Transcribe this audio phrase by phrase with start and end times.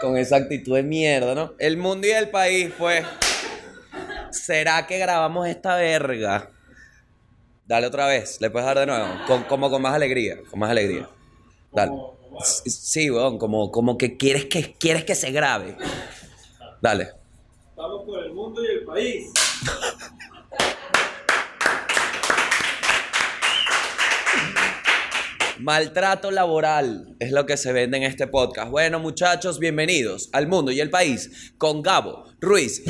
[0.00, 1.54] Con esa actitud de mierda, ¿no?
[1.58, 3.04] El mundo y el país, pues.
[4.30, 6.50] ¿Será que grabamos esta verga?
[7.66, 9.06] Dale otra vez, le puedes dar de nuevo.
[9.26, 11.08] Con, como con más alegría, con más alegría.
[11.72, 11.92] Dale.
[12.42, 15.76] Sí, weón, como, como que quieres que quieres que se grabe.
[16.80, 17.12] Dale.
[17.70, 19.30] Estamos por el mundo y el país.
[25.60, 28.70] Maltrato laboral es lo que se vende en este podcast.
[28.70, 32.82] Bueno, muchachos, bienvenidos al mundo y el país con Gabo Ruiz.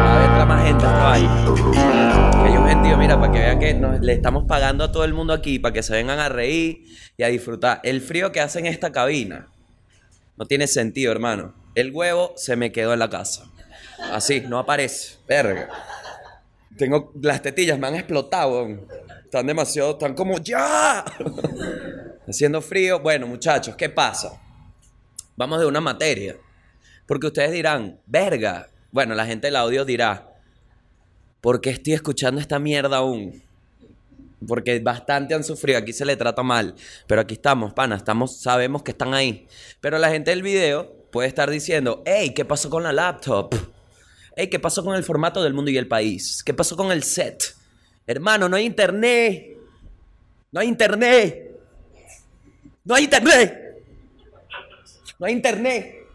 [0.00, 1.28] A ver, más gente, está ahí.
[2.44, 5.32] Que gentío, mira, para que vean que nos- le estamos pagando a todo el mundo
[5.32, 6.84] aquí, para que se vengan a reír
[7.16, 7.80] y a disfrutar.
[7.82, 9.48] El frío que hace en esta cabina
[10.36, 11.54] no tiene sentido, hermano.
[11.74, 13.44] El huevo se me quedó en la casa.
[14.12, 15.16] Así, no aparece.
[15.26, 15.68] Verga.
[16.78, 18.68] Tengo las tetillas, me han explotado.
[19.24, 21.04] Están demasiado, están como ya.
[22.28, 23.00] Haciendo frío.
[23.00, 24.40] Bueno, muchachos, ¿qué pasa?
[25.36, 26.36] Vamos de una materia.
[27.04, 28.68] Porque ustedes dirán, verga.
[28.92, 30.32] Bueno, la gente del audio dirá,
[31.40, 33.42] ¿por qué estoy escuchando esta mierda aún?
[34.46, 36.76] Porque bastante han sufrido, aquí se le trata mal.
[37.08, 39.48] Pero aquí estamos, pana, estamos, sabemos que están ahí.
[39.80, 43.52] Pero la gente del video puede estar diciendo, hey, ¿qué pasó con la laptop?
[44.40, 46.44] Hey, ¿qué pasó con el formato del mundo y el país?
[46.44, 47.56] ¿Qué pasó con el set?
[48.06, 49.58] Hermano, no hay internet.
[50.52, 51.58] No hay internet.
[52.84, 53.82] No hay internet.
[55.18, 56.06] No hay internet.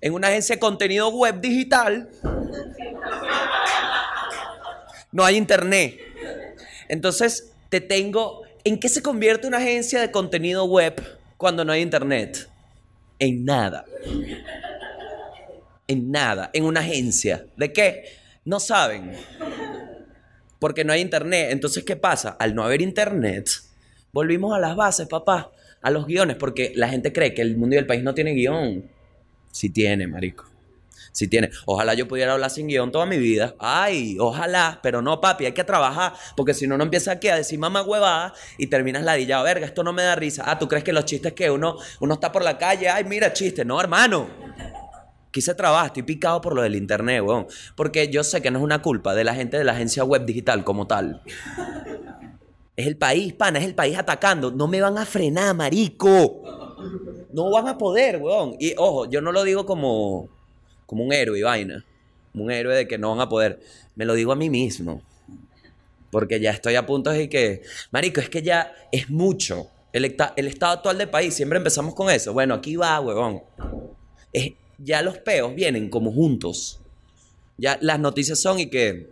[0.00, 2.08] En una agencia de contenido web digital
[5.10, 5.98] no hay internet.
[6.86, 8.42] Entonces, te tengo...
[8.62, 11.02] ¿En qué se convierte una agencia de contenido web
[11.36, 12.48] cuando no hay internet?
[13.18, 13.84] En nada.
[15.88, 16.50] En nada.
[16.52, 17.46] En una agencia.
[17.56, 18.04] ¿De qué?
[18.44, 19.12] No saben.
[20.58, 21.48] Porque no hay internet.
[21.50, 22.36] Entonces, ¿qué pasa?
[22.38, 23.48] Al no haber internet,
[24.12, 25.50] volvimos a las bases, papá.
[25.80, 26.36] A los guiones.
[26.36, 28.84] Porque la gente cree que el mundo y el país no tiene guion.
[29.50, 30.44] Sí tiene, marico.
[31.12, 31.50] Sí tiene.
[31.64, 33.54] Ojalá yo pudiera hablar sin guion toda mi vida.
[33.58, 34.80] Ay, ojalá.
[34.82, 36.12] Pero no, papi, hay que trabajar.
[36.36, 39.42] Porque si no, no empieza aquí a decir mamá huevada y terminas ladillado.
[39.44, 40.44] Verga, esto no me da risa.
[40.46, 42.88] Ah, ¿tú crees que los chistes que uno, uno está por la calle?
[42.88, 43.64] Ay, mira, chiste.
[43.64, 44.28] No, hermano.
[45.30, 47.46] Quise trabajar, estoy picado por lo del internet, weón.
[47.76, 50.24] Porque yo sé que no es una culpa de la gente de la agencia web
[50.24, 51.22] digital como tal.
[52.76, 54.50] Es el país, pana, es el país atacando.
[54.50, 56.42] No me van a frenar, marico.
[57.32, 58.56] No van a poder, weón.
[58.58, 60.28] Y ojo, yo no lo digo como,
[60.86, 61.84] como un héroe vaina.
[62.32, 63.60] Como un héroe de que no van a poder.
[63.96, 65.02] Me lo digo a mí mismo.
[66.10, 69.66] Porque ya estoy a punto de que, marico, es que ya es mucho.
[69.92, 72.32] El, el estado actual del país, siempre empezamos con eso.
[72.32, 73.42] Bueno, aquí va, huevón.
[74.32, 76.80] Es- ya los peos vienen como juntos.
[77.56, 79.10] Ya las noticias son y que.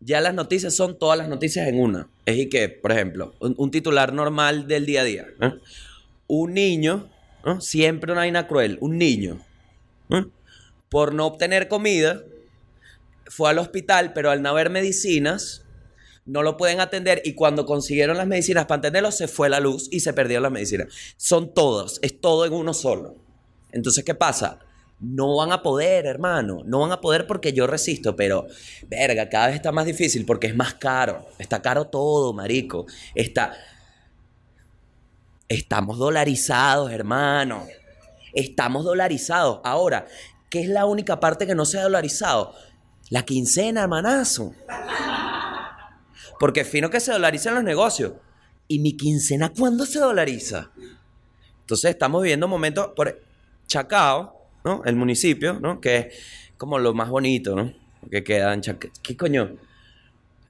[0.00, 2.08] Ya las noticias son todas las noticias en una.
[2.26, 5.26] Es y que, por ejemplo, un, titular normal del día a día.
[5.40, 5.52] ¿eh?
[6.26, 7.08] Un niño,
[7.44, 7.60] ¿no?
[7.60, 9.38] siempre una vaina cruel, un niño,
[10.10, 10.24] ¿eh?
[10.88, 12.24] por no obtener comida,
[13.26, 15.64] fue al hospital, pero al no haber medicinas,
[16.24, 19.88] no lo pueden atender y cuando consiguieron las medicinas para atenderlo, se fue la luz
[19.90, 20.88] y se perdieron las medicinas.
[21.16, 23.21] Son todos, es todo en uno solo.
[23.72, 24.58] Entonces, ¿qué pasa?
[25.00, 26.62] No van a poder, hermano.
[26.64, 28.46] No van a poder porque yo resisto, pero,
[28.86, 31.26] verga, cada vez está más difícil porque es más caro.
[31.38, 32.86] Está caro todo, marico.
[33.14, 33.52] Está...
[35.48, 37.66] Estamos dolarizados, hermano.
[38.32, 39.60] Estamos dolarizados.
[39.64, 40.06] Ahora,
[40.48, 42.54] ¿qué es la única parte que no se ha dolarizado?
[43.10, 44.54] La quincena, hermanazo.
[46.38, 48.12] Porque fino que se dolaricen los negocios.
[48.68, 50.70] ¿Y mi quincena cuándo se dolariza?
[51.60, 53.20] Entonces estamos viviendo momentos por
[53.66, 54.82] Chacao, ¿no?
[54.84, 55.80] El municipio, ¿no?
[55.80, 56.06] Que es
[56.56, 57.72] como lo más bonito, ¿no?
[58.10, 58.90] Que queda en Chacao.
[59.02, 59.56] ¿Qué coño?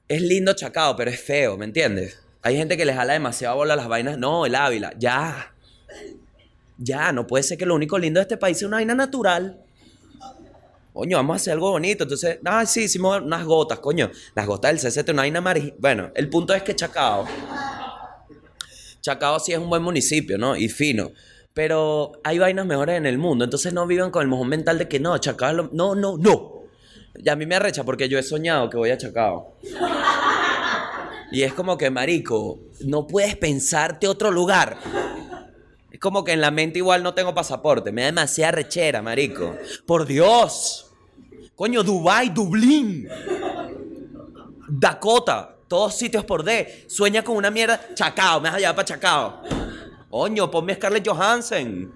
[0.09, 2.23] Es lindo Chacao, pero es feo, ¿me entiendes?
[2.43, 4.19] Hay gente que le jala demasiado bola a las vainas.
[4.19, 5.55] No, el Ávila, ya.
[6.77, 9.63] Ya, no puede ser que lo único lindo de este país sea una vaina natural.
[10.93, 12.03] Coño, vamos a hacer algo bonito.
[12.03, 14.11] Entonces, ah, sí, hicimos unas gotas, coño.
[14.35, 15.73] Las gotas del CCT, una vaina mari...
[15.79, 17.27] Bueno, el punto es que Chacao.
[19.01, 20.57] Chacao sí es un buen municipio, ¿no?
[20.57, 21.13] Y fino.
[21.55, 23.45] Pero hay vainas mejores en el mundo.
[23.45, 25.69] Entonces no vivan con el mojón mental de que no, Chacao.
[25.73, 26.63] No, no, no.
[27.15, 29.57] Y a mí me arrecha porque yo he soñado que voy a Chacao.
[31.31, 34.79] Y es como que, marico, no puedes pensarte otro lugar.
[35.91, 37.93] Es como que en la mente igual no tengo pasaporte.
[37.93, 39.55] Me da demasiada rechera, marico.
[39.87, 40.91] Por Dios.
[41.55, 43.09] Coño, Dubai, Dublín.
[44.69, 45.57] Dakota.
[45.69, 46.85] Todos sitios por D.
[46.87, 47.81] Sueña con una mierda.
[47.95, 49.62] Chacao, me vas a llevar para Chacao.
[50.13, 51.91] Coño, ponme a Scarlett Johansson.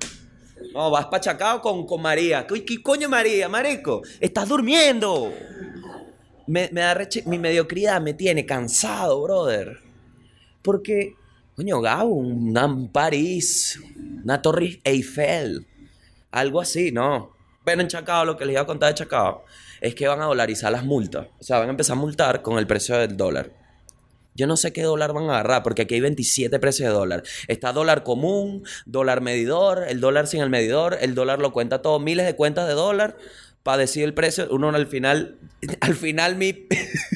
[0.72, 2.46] No, vas para Chacao con, con María.
[2.46, 4.00] ¿Qué, qué coño María, marico?
[4.18, 5.30] Estás durmiendo.
[6.46, 9.80] Me, da reche- mi mediocridad me tiene cansado, brother.
[10.62, 11.12] Porque
[11.54, 13.78] Coño, Gabo, una un París,
[14.24, 15.66] una Torre Eiffel,
[16.30, 17.32] algo así, ¿no?
[17.66, 19.44] Pero en Chacao, lo que les iba a contar de Chacao
[19.82, 21.26] es que van a dolarizar las multas.
[21.38, 23.50] O sea, van a empezar a multar con el precio del dólar.
[24.36, 27.22] Yo no sé qué dólar van a agarrar, porque aquí hay 27 precios de dólar.
[27.48, 31.98] Está dólar común, dólar medidor, el dólar sin el medidor, el dólar lo cuenta todo,
[31.98, 33.16] miles de cuentas de dólar
[33.62, 34.46] para decir el precio.
[34.50, 35.38] Uno al final,
[35.80, 36.66] al final mi,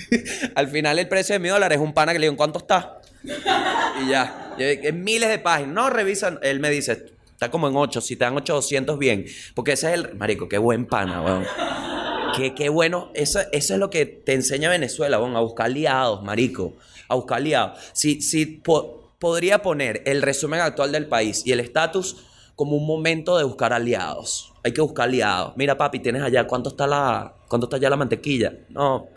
[0.54, 2.58] al final el precio de mi dólar es un pana que le digo, ¿en cuánto
[2.58, 3.00] está?
[3.22, 5.74] Y ya, en miles de páginas.
[5.74, 9.72] No revisan, él me dice, está como en 8, si te dan 800 bien, porque
[9.72, 11.44] ese es el, marico, qué buen pana, weón.
[12.34, 16.74] Qué, bueno, eso, eso es lo que te enseña Venezuela, a buscar aliados, marico,
[17.08, 17.78] a buscar aliados.
[17.92, 22.16] Si, si po- podría poner el resumen actual del país y el estatus
[22.56, 24.52] como un momento de buscar aliados.
[24.62, 25.54] Hay que buscar aliados.
[25.56, 28.52] Mira, papi, tienes allá, ¿cuánto está la, cuánto está ya la mantequilla?
[28.68, 29.08] No,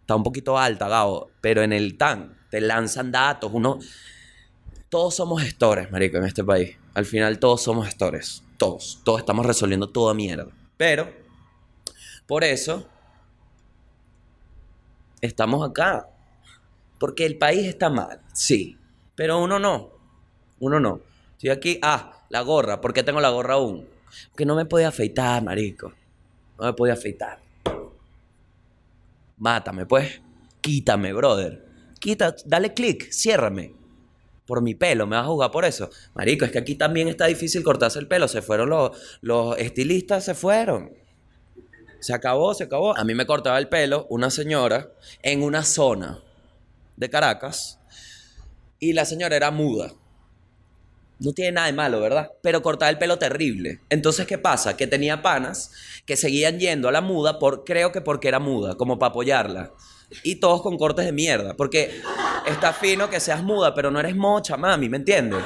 [0.00, 3.78] está un poquito alta, Gabo, pero en el TAN te lanzan datos, uno...
[4.88, 6.76] Todos somos gestores, marico, en este país.
[6.94, 8.44] Al final todos somos gestores.
[8.58, 9.00] Todos.
[9.04, 10.46] Todos estamos resolviendo toda mierda.
[10.76, 11.10] Pero,
[12.26, 12.88] por eso,
[15.20, 16.08] estamos acá.
[16.98, 18.78] Porque el país está mal, sí.
[19.14, 19.90] Pero uno no.
[20.60, 21.00] Uno no.
[21.32, 22.80] Estoy aquí, ah, la gorra.
[22.80, 23.86] ¿Por qué tengo la gorra aún?
[24.30, 25.92] Porque no me podía afeitar, marico.
[26.58, 27.40] No me podía afeitar.
[29.36, 30.20] Mátame, pues.
[30.60, 31.64] Quítame, brother.
[32.00, 33.74] Quita, dale clic, ciérrame.
[34.46, 35.90] Por mi pelo, ¿me vas a jugar por eso?
[36.14, 38.28] Marico, es que aquí también está difícil cortarse el pelo.
[38.28, 40.92] Se fueron los, los estilistas, se fueron.
[42.04, 42.94] Se acabó, se acabó.
[42.98, 44.90] A mí me cortaba el pelo una señora
[45.22, 46.22] en una zona
[46.96, 47.78] de Caracas
[48.78, 49.90] y la señora era muda.
[51.18, 52.30] No tiene nada de malo, ¿verdad?
[52.42, 53.80] Pero cortaba el pelo terrible.
[53.88, 54.76] Entonces, ¿qué pasa?
[54.76, 55.70] Que tenía panas
[56.04, 59.72] que seguían yendo a la muda, por, creo que porque era muda, como para apoyarla.
[60.22, 61.56] Y todos con cortes de mierda.
[61.56, 62.02] Porque
[62.44, 65.42] está fino que seas muda, pero no eres mocha, mami, ¿me entiendes?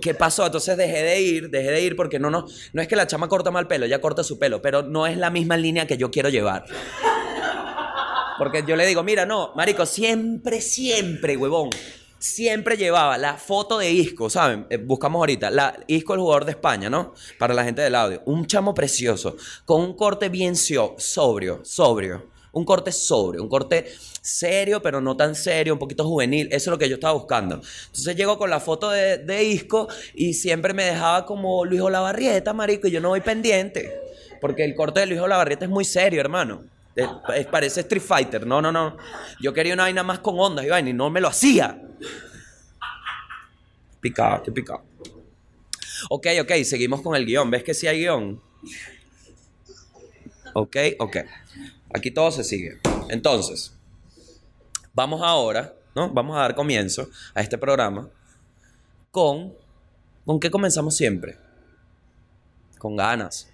[0.00, 0.46] ¿Qué pasó?
[0.46, 3.28] Entonces dejé de ir, dejé de ir porque no, no, no es que la chama
[3.28, 6.10] corta mal pelo, ella corta su pelo, pero no es la misma línea que yo
[6.10, 6.64] quiero llevar.
[8.38, 11.70] Porque yo le digo, mira, no, marico, siempre, siempre, huevón,
[12.18, 14.66] siempre llevaba la foto de Isco, ¿saben?
[14.68, 17.14] Eh, buscamos ahorita, la, Isco, el jugador de España, ¿no?
[17.38, 18.22] Para la gente del audio.
[18.26, 22.28] Un chamo precioso, con un corte bien sio- sobrio, sobrio.
[22.56, 23.84] Un corte sobrio, un corte
[24.22, 26.46] serio, pero no tan serio, un poquito juvenil.
[26.46, 27.56] Eso es lo que yo estaba buscando.
[27.56, 32.54] Entonces llego con la foto de, de Isco y siempre me dejaba como Luis Olavarrieta,
[32.54, 33.92] marico, y yo no voy pendiente.
[34.40, 36.64] Porque el corte de Luis Olavarrieta es muy serio, hermano.
[36.96, 38.46] Eh, eh, parece Street Fighter.
[38.46, 38.96] No, no, no.
[39.38, 41.78] Yo quería una vaina más con ondas y y no me lo hacía.
[44.00, 44.82] Picado, qué picado.
[46.08, 47.50] Ok, ok, seguimos con el guion.
[47.50, 48.40] ¿Ves que sí hay guion?
[50.54, 51.16] Ok, ok.
[51.96, 52.78] Aquí todo se sigue.
[53.08, 53.72] Entonces,
[54.92, 56.10] vamos ahora, ¿no?
[56.10, 58.10] Vamos a dar comienzo a este programa
[59.10, 59.54] con...
[60.26, 61.38] ¿Con qué comenzamos siempre?
[62.78, 63.48] Con ganas.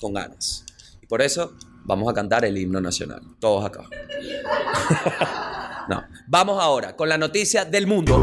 [0.00, 0.64] Con ganas.
[1.02, 3.20] Y por eso vamos a cantar el himno nacional.
[3.40, 3.82] Todos acá.
[5.88, 6.04] no.
[6.28, 8.22] Vamos ahora con la noticia del mundo.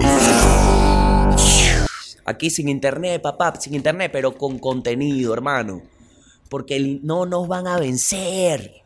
[2.24, 5.82] Aquí sin internet, papá, sin internet, pero con contenido, hermano.
[6.50, 8.85] Porque no nos van a vencer.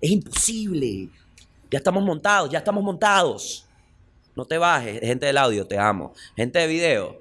[0.00, 1.08] Es imposible.
[1.70, 3.66] Ya estamos montados, ya estamos montados.
[4.34, 6.14] No te bajes, gente del audio, te amo.
[6.36, 7.18] Gente de video,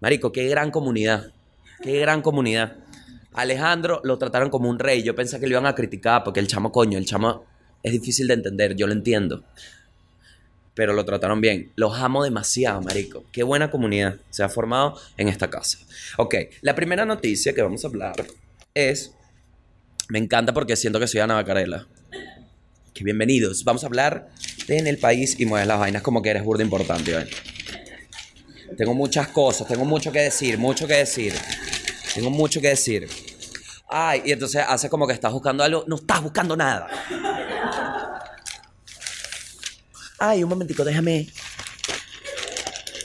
[0.00, 1.32] marico, qué gran comunidad.
[1.82, 2.76] Qué gran comunidad.
[3.32, 5.02] Alejandro lo trataron como un rey.
[5.02, 7.44] Yo pensé que le iban a criticar porque el chamo, coño, el chamo
[7.82, 9.44] es difícil de entender, yo lo entiendo.
[10.74, 11.72] Pero lo trataron bien.
[11.76, 13.24] Los amo demasiado, marico.
[13.32, 15.78] Qué buena comunidad se ha formado en esta casa.
[16.16, 18.14] Ok, la primera noticia que vamos a hablar
[18.74, 19.14] es.
[20.08, 21.86] Me encanta porque siento que soy Ana Bacarela.
[23.00, 23.62] Bienvenidos.
[23.64, 24.30] Vamos a hablar
[24.66, 27.14] de en el país y mueves las vainas como que eres burda importante.
[28.76, 31.32] Tengo muchas cosas, tengo mucho que decir, mucho que decir.
[32.14, 33.08] Tengo mucho que decir.
[33.88, 35.84] Ay, y entonces hace como que estás buscando algo.
[35.86, 36.88] No estás buscando nada.
[40.18, 41.28] Ay, un momentico, déjame.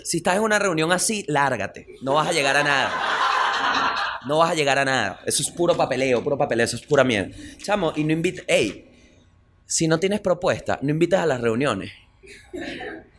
[0.04, 1.88] Si estás en una reunión así, lárgate.
[2.02, 2.92] No vas a llegar a nada.
[4.28, 5.20] No vas a llegar a nada.
[5.26, 7.36] Eso es puro papeleo, puro papeleo, eso es pura mierda.
[7.58, 8.44] Chamo, y no invites.
[8.48, 8.93] Ey,
[9.74, 11.92] si no tienes propuesta, no invites a las reuniones.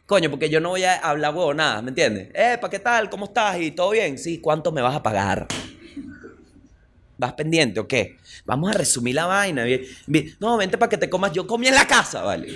[0.06, 2.28] Coño, porque yo no voy a hablar huevo nada, ¿me entiendes?
[2.32, 3.10] Eh, ¿para qué tal?
[3.10, 3.60] ¿Cómo estás?
[3.60, 4.16] ¿Y todo bien?
[4.18, 5.48] Sí, ¿cuánto me vas a pagar?
[7.18, 8.18] ¿Vas pendiente o qué?
[8.44, 9.64] Vamos a resumir la vaina.
[10.38, 11.32] No, vente para que te comas.
[11.32, 12.46] Yo comí en la casa, ¿vale?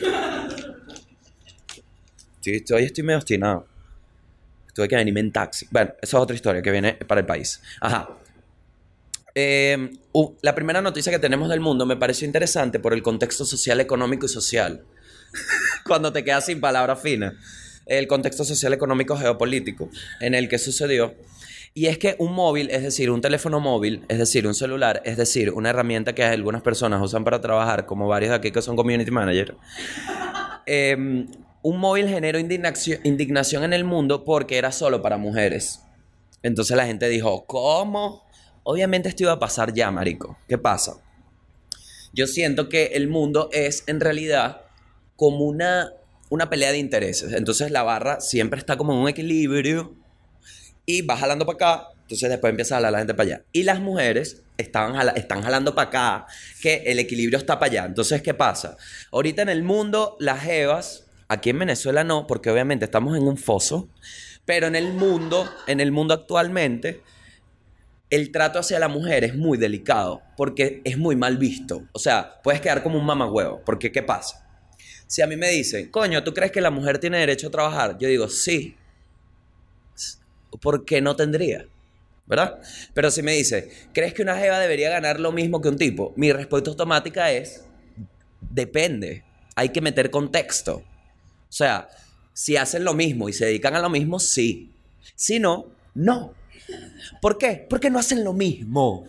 [2.39, 3.67] Sí, estoy medio obstinado.
[4.73, 5.67] Tuve que venirme en taxi.
[5.73, 7.61] Bueno, esa es otra historia que viene para el país.
[7.81, 8.09] Ajá.
[9.41, 13.45] Eh, uh, la primera noticia que tenemos del mundo me pareció interesante por el contexto
[13.45, 14.83] social, económico y social.
[15.87, 17.35] Cuando te quedas sin palabras finas.
[17.87, 19.91] el contexto social, económico, geopolítico
[20.21, 21.15] en el que sucedió.
[21.73, 25.17] Y es que un móvil, es decir, un teléfono móvil, es decir, un celular, es
[25.17, 28.75] decir, una herramienta que algunas personas usan para trabajar, como varios de aquí que son
[28.75, 29.55] community manager,
[30.67, 30.97] eh,
[31.63, 35.85] un móvil generó indignación, indignación en el mundo porque era solo para mujeres.
[36.43, 38.28] Entonces la gente dijo, ¿cómo?
[38.71, 40.37] Obviamente esto iba a pasar ya, marico.
[40.47, 41.01] ¿Qué pasa?
[42.13, 44.61] Yo siento que el mundo es en realidad
[45.17, 45.95] como una,
[46.29, 47.33] una pelea de intereses.
[47.33, 49.95] Entonces la barra siempre está como en un equilibrio
[50.85, 51.89] y va jalando para acá.
[52.03, 53.45] Entonces después empieza a jalar la gente para allá.
[53.53, 56.27] Y las mujeres estaban jala- están jalando para acá,
[56.61, 57.85] que el equilibrio está para allá.
[57.87, 58.77] Entonces, ¿qué pasa?
[59.13, 63.39] Ahorita en el mundo, las jevas, aquí en Venezuela no, porque obviamente estamos en un
[63.39, 63.89] foso,
[64.45, 67.01] pero en el mundo, en el mundo actualmente,
[68.11, 71.87] el trato hacia la mujer es muy delicado, porque es muy mal visto.
[71.93, 74.47] O sea, puedes quedar como un mamagüevo, porque ¿qué pasa?
[75.07, 77.99] Si a mí me dicen, coño, ¿tú crees que la mujer tiene derecho a trabajar?
[77.99, 78.77] Yo digo, sí.
[80.61, 81.67] ¿Por qué no tendría?
[82.27, 82.61] ¿Verdad?
[82.93, 86.13] Pero si me dice, ¿crees que una jeva debería ganar lo mismo que un tipo?
[86.17, 87.65] Mi respuesta automática es,
[88.41, 89.25] depende.
[89.55, 90.77] Hay que meter contexto.
[90.77, 91.89] O sea,
[92.35, 94.71] si hacen lo mismo y se dedican a lo mismo, sí.
[95.15, 96.35] Si no, no.
[97.21, 97.67] ¿Por qué?
[97.69, 99.07] Porque no hacen lo mismo.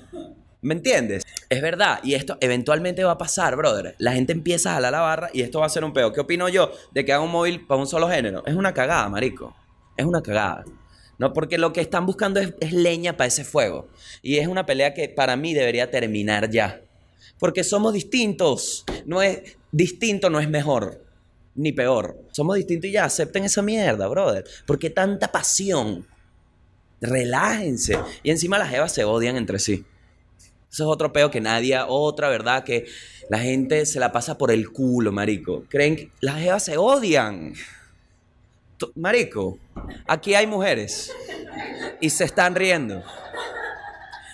[0.61, 1.23] ¿Me entiendes?
[1.49, 3.95] Es verdad, y esto eventualmente va a pasar, brother.
[3.97, 6.11] La gente empieza a jalar la barra y esto va a ser un peo.
[6.11, 8.43] ¿Qué opino yo de que haga un móvil para un solo género?
[8.45, 9.55] Es una cagada, marico.
[9.95, 10.65] Es una cagada.
[11.17, 13.87] No, porque lo que están buscando es, leña para ese fuego.
[14.21, 16.81] Y es una pelea que para mí debería terminar ya.
[17.39, 18.85] Porque somos distintos.
[19.05, 21.03] No es distinto, no es mejor
[21.55, 22.17] ni peor.
[22.31, 24.45] Somos distintos y ya acepten esa mierda, brother.
[24.65, 26.05] Porque tanta pasión.
[27.01, 27.97] Relájense.
[28.23, 29.85] Y encima las jevas se odian entre sí.
[30.71, 32.85] Eso es otro peo que nadie, otra verdad que
[33.29, 35.65] la gente se la pasa por el culo, marico.
[35.67, 37.53] Creen que las jevas se odian.
[38.95, 39.57] Marico,
[40.07, 41.11] aquí hay mujeres
[41.99, 43.03] y se están riendo.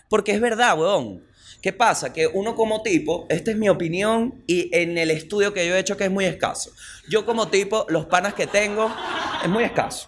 [0.09, 1.23] Porque es verdad, weón.
[1.61, 2.13] ¿Qué pasa?
[2.13, 5.79] Que uno como tipo, esta es mi opinión y en el estudio que yo he
[5.79, 6.71] hecho que es muy escaso.
[7.09, 8.93] Yo como tipo, los panas que tengo
[9.43, 10.07] es muy escaso.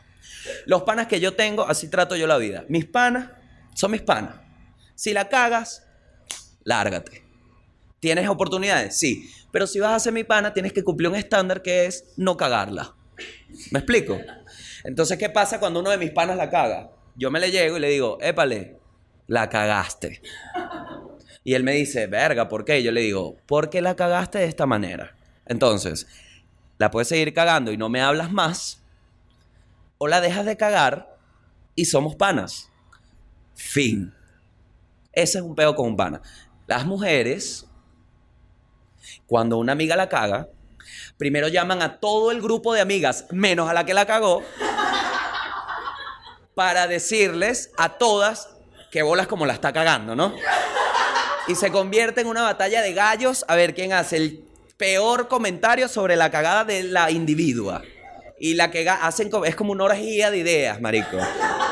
[0.66, 2.66] Los panas que yo tengo, así trato yo la vida.
[2.70, 3.32] Mis panas
[3.74, 4.36] son mis panas.
[4.96, 5.88] Si la cagas,
[6.64, 7.24] lárgate.
[8.00, 8.98] ¿Tienes oportunidades?
[8.98, 9.30] Sí.
[9.52, 12.38] Pero si vas a ser mi pana, tienes que cumplir un estándar que es no
[12.38, 12.96] cagarla.
[13.72, 14.20] ¿Me explico?
[14.84, 16.92] Entonces, ¿qué pasa cuando uno de mis panas la caga?
[17.16, 18.78] Yo me le llego y le digo, épale,
[19.28, 20.22] la cagaste.
[21.44, 22.84] Y él me dice, verga, ¿por qué?
[22.84, 25.16] Yo le digo, porque la cagaste de esta manera.
[25.46, 26.08] Entonces,
[26.78, 28.84] la puedes seguir cagando y no me hablas más,
[29.98, 31.18] o la dejas de cagar
[31.76, 32.70] y somos panas.
[33.56, 34.14] Fin.
[35.12, 36.22] Ese es un peo con un pana.
[36.68, 37.66] Las mujeres,
[39.26, 40.48] cuando una amiga la caga,
[41.18, 44.44] primero llaman a todo el grupo de amigas, menos a la que la cagó,
[46.54, 48.50] para decirles a todas
[48.92, 50.34] que bolas como la está cagando, ¿no?
[51.48, 54.44] Y se convierte en una batalla de gallos a ver quién hace el
[54.78, 57.84] peor comentario sobre la cagada de la individua.
[58.40, 61.18] Y la que hacen es como una orgía de ideas, marico.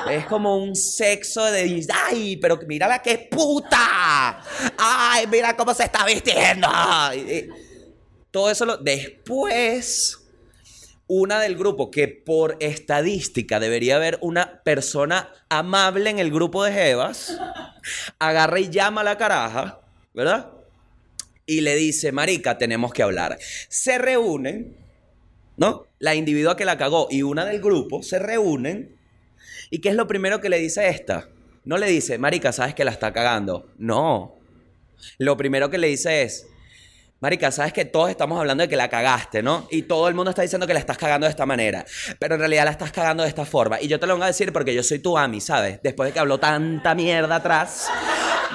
[0.10, 4.42] Es como un sexo de ay, pero mira que es puta.
[4.78, 6.68] Ay, mira cómo se está vistiendo.
[8.32, 10.26] Todo eso después
[11.08, 16.72] una del grupo que por estadística debería haber una persona amable en el grupo de
[16.72, 17.40] Jevas,
[18.18, 19.82] agarra y llama a la caraja,
[20.14, 20.52] ¿verdad?
[21.46, 23.38] Y le dice, marica, tenemos que hablar.
[23.70, 24.76] Se reúnen,
[25.58, 25.88] ¿no?
[26.00, 28.96] La individua que la cagó y una del grupo se reúnen.
[29.70, 31.30] ¿Y qué es lo primero que le dice esta?
[31.64, 33.68] No le dice, marica, sabes que la está cagando.
[33.78, 34.36] No.
[35.18, 36.48] Lo primero que le dice es,
[37.22, 39.68] Marica, sabes que todos estamos hablando de que la cagaste, ¿no?
[39.72, 41.86] Y todo el mundo está diciendo que la estás cagando de esta manera.
[42.20, 43.80] Pero en realidad la estás cagando de esta forma.
[43.80, 45.80] Y yo te lo voy a decir porque yo soy tu ami, ¿sabes?
[45.82, 47.90] Después de que habló tanta mierda atrás.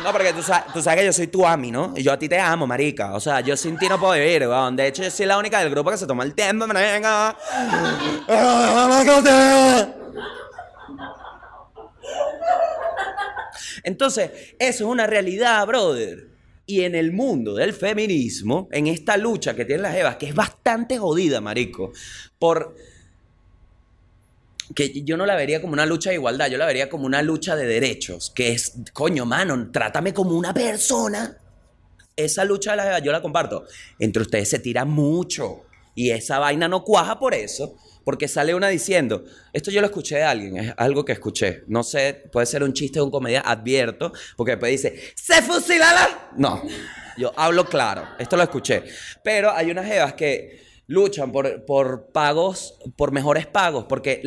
[0.04, 1.94] No, porque tú sabes, tú sabes que yo soy tu ami, ¿no?
[1.96, 3.14] Y yo a ti te amo, marica.
[3.14, 4.76] O sea, yo sin ti no puedo vivir, weón.
[4.76, 6.66] De hecho, yo soy la única del grupo que se toma el tiempo.
[6.66, 7.36] Venga.
[13.82, 16.29] Entonces, eso es una realidad, brother.
[16.70, 20.34] Y en el mundo del feminismo, en esta lucha que tienen las Evas, que es
[20.36, 21.90] bastante jodida, marico,
[22.38, 22.76] por
[24.72, 27.22] que yo no la vería como una lucha de igualdad, yo la vería como una
[27.22, 31.36] lucha de derechos, que es, coño, mano, trátame como una persona.
[32.14, 33.64] Esa lucha de las Evas yo la comparto.
[33.98, 35.64] Entre ustedes se tira mucho
[35.96, 37.74] y esa vaina no cuaja por eso.
[38.04, 41.64] Porque sale una diciendo, esto yo lo escuché de alguien, es algo que escuché.
[41.66, 45.92] No sé, puede ser un chiste de un comedia, advierto, porque después dice, ¡se fusila
[45.92, 46.30] la-".
[46.36, 46.62] No,
[47.18, 48.84] yo hablo claro, esto lo escuché.
[49.22, 54.20] Pero hay unas jevas que luchan por, por pagos, por mejores pagos, porque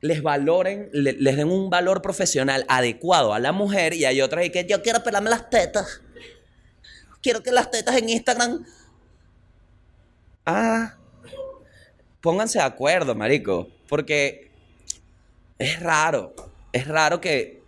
[0.00, 4.44] les valoren, le- les den un valor profesional adecuado a la mujer y hay otras
[4.46, 6.00] y que yo quiero pelarme las tetas.
[7.22, 8.64] Quiero que las tetas en Instagram...
[10.44, 10.94] Ah,
[12.26, 14.50] pónganse de acuerdo, marico, porque
[15.60, 16.34] es raro,
[16.72, 17.62] es raro que...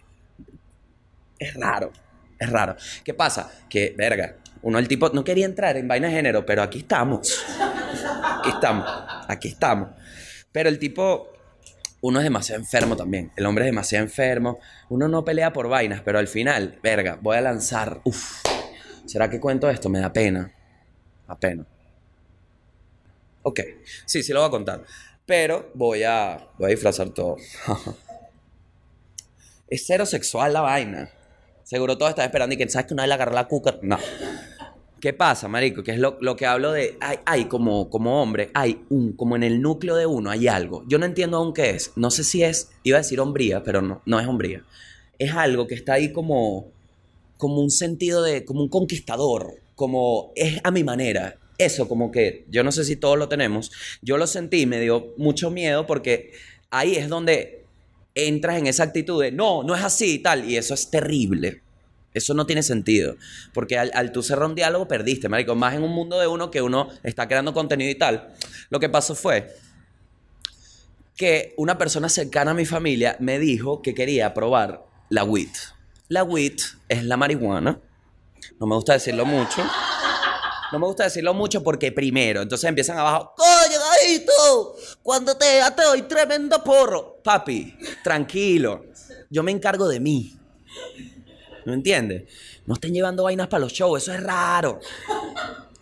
[1.39, 1.93] Es raro,
[2.41, 2.75] es raro.
[3.05, 3.53] ¿Qué pasa?
[3.71, 7.41] Que, verga, uno el tipo no quería entrar en vaina de género, pero aquí estamos.
[8.41, 8.91] Aquí estamos,
[9.29, 9.91] aquí estamos.
[10.51, 11.29] Pero el tipo,
[12.01, 13.31] uno es demasiado enfermo también.
[13.37, 14.59] El hombre es demasiado enfermo.
[14.89, 18.01] Uno no pelea por vainas, pero al final, verga, voy a lanzar.
[18.03, 18.43] Uf,
[19.07, 19.89] ¿será que cuento esto?
[19.89, 20.53] Me da pena.
[21.39, 21.65] Pena.
[23.49, 23.61] Ok,
[24.05, 24.85] sí, sí lo voy a contar.
[25.25, 27.39] Pero voy a, voy a disfrazar todo.
[29.69, 31.11] es cero sexual la vaina.
[31.65, 33.79] Seguro todos están esperando y que sabes que una vez le agarró la cuca.
[33.81, 33.97] No.
[35.01, 35.83] ¿Qué pasa, marico?
[35.83, 36.99] Que es lo, lo que hablo de...
[37.01, 39.15] Hay, hay como, como hombre, hay un...
[39.15, 40.85] Como en el núcleo de uno hay algo.
[40.87, 41.93] Yo no entiendo aún qué es.
[41.97, 42.71] No sé si es...
[42.83, 44.63] Iba a decir hombría, pero no, no es hombría.
[45.19, 46.67] Es algo que está ahí como...
[47.39, 48.45] Como un sentido de...
[48.45, 49.55] Como un conquistador.
[49.75, 50.33] Como...
[50.37, 51.39] Es a mi manera.
[51.59, 52.45] Eso como que...
[52.49, 53.71] Yo no sé si todos lo tenemos.
[54.01, 56.33] Yo lo sentí me dio mucho miedo porque...
[56.71, 57.65] Ahí es donde
[58.15, 59.33] entras en esa actitud de...
[59.33, 60.49] No, no es así y tal.
[60.49, 61.63] Y eso es terrible.
[62.15, 63.17] Eso no tiene sentido.
[63.53, 65.55] Porque al, al tú cerrar un diálogo perdiste, marico.
[65.55, 68.35] Más en un mundo de uno que uno está creando contenido y tal.
[68.71, 69.55] Lo que pasó fue
[71.19, 75.51] que una persona cercana a mi familia me dijo que quería probar la WIT.
[76.09, 77.81] La WIT es la marihuana.
[78.61, 79.63] No me gusta decirlo mucho.
[80.73, 83.79] No me gusta decirlo mucho porque primero, entonces empiezan abajo, coño,
[85.03, 87.21] cuando te te doy tremendo porro.
[87.25, 88.85] Papi, tranquilo.
[89.31, 90.37] Yo me encargo de mí.
[91.65, 92.25] ¿No entiendes?
[92.67, 94.81] No estén llevando vainas para los shows, eso es raro.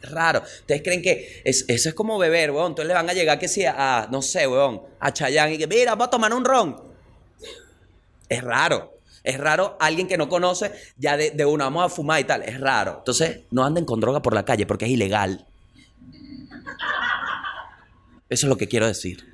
[0.03, 0.43] Es raro.
[0.61, 2.69] Ustedes creen que es- eso es como beber, weón.
[2.73, 5.67] Entonces le van a llegar que sí a, no sé, weón, a Chayanne y que,
[5.67, 6.77] mira, vamos a tomar un ron.
[8.29, 8.96] Es raro.
[9.27, 12.43] Es raro alguien que no conoce, ya de, de una vamos a fumar y tal.
[12.43, 12.97] Es raro.
[12.99, 15.45] Entonces, no anden con droga por la calle porque es ilegal.
[18.29, 19.27] Eso es lo que quiero decir.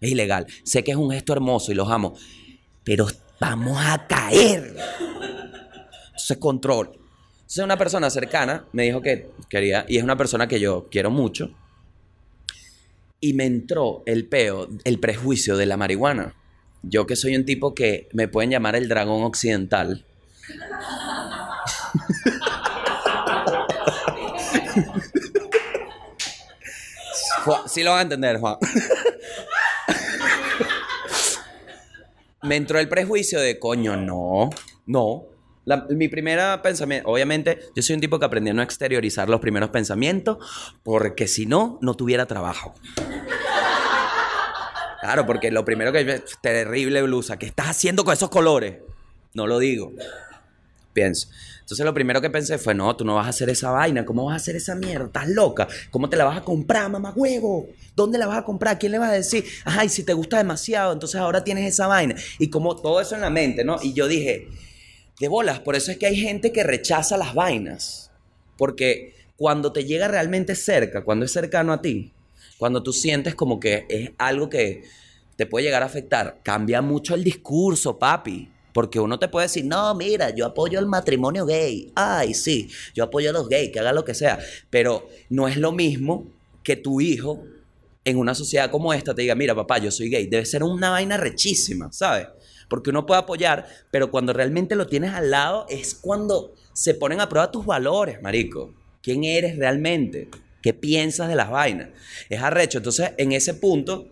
[0.00, 0.46] Es ilegal.
[0.62, 2.14] Sé que es un gesto hermoso y los amo.
[2.84, 3.06] Pero
[3.40, 4.76] vamos a caer.
[6.06, 6.90] Entonces, control.
[7.40, 11.10] Entonces, una persona cercana me dijo que quería, y es una persona que yo quiero
[11.10, 11.50] mucho,
[13.20, 16.34] y me entró el peo, el prejuicio de la marihuana.
[16.82, 20.04] Yo que soy un tipo que me pueden llamar el dragón occidental.
[27.66, 28.56] Sí lo van a entender, Juan.
[32.42, 34.50] me entró el prejuicio de, coño, no,
[34.86, 35.24] no.
[35.90, 39.70] Mi primera pensamiento, obviamente, yo soy un tipo que aprendió a no exteriorizar los primeros
[39.70, 40.38] pensamientos,
[40.82, 42.74] porque si no, no tuviera trabajo.
[45.00, 48.76] Claro, porque lo primero que es terrible blusa, ¿qué estás haciendo con esos colores?
[49.34, 49.92] No lo digo.
[50.92, 51.28] Pienso.
[51.60, 54.24] Entonces lo primero que pensé fue, no, tú no vas a hacer esa vaina, ¿cómo
[54.24, 55.06] vas a hacer esa mierda?
[55.06, 55.68] ¿Estás loca?
[55.90, 57.68] ¿Cómo te la vas a comprar, mamá huevo?
[57.94, 58.76] ¿Dónde la vas a comprar?
[58.78, 59.44] ¿Quién le vas a decir?
[59.64, 62.16] Ay, si te gusta demasiado, entonces ahora tienes esa vaina.
[62.40, 63.78] Y como todo eso en la mente, ¿no?
[63.80, 64.48] Y yo dije,
[65.20, 68.10] de bolas, por eso es que hay gente que rechaza las vainas.
[68.56, 72.12] Porque cuando te llega realmente cerca, cuando es cercano a ti,
[72.60, 74.82] cuando tú sientes como que es algo que
[75.36, 78.50] te puede llegar a afectar, cambia mucho el discurso, papi.
[78.74, 81.90] Porque uno te puede decir, no, mira, yo apoyo el matrimonio gay.
[81.94, 84.38] Ay, sí, yo apoyo a los gays, que haga lo que sea.
[84.68, 86.26] Pero no es lo mismo
[86.62, 87.42] que tu hijo
[88.04, 90.26] en una sociedad como esta te diga, mira, papá, yo soy gay.
[90.26, 92.26] Debe ser una vaina rechísima, ¿sabes?
[92.68, 97.22] Porque uno puede apoyar, pero cuando realmente lo tienes al lado es cuando se ponen
[97.22, 98.74] a prueba tus valores, marico.
[99.00, 100.28] ¿Quién eres realmente?
[100.62, 101.88] ¿Qué piensas de las vainas?
[102.28, 102.78] Es arrecho.
[102.78, 104.08] Entonces, en ese punto,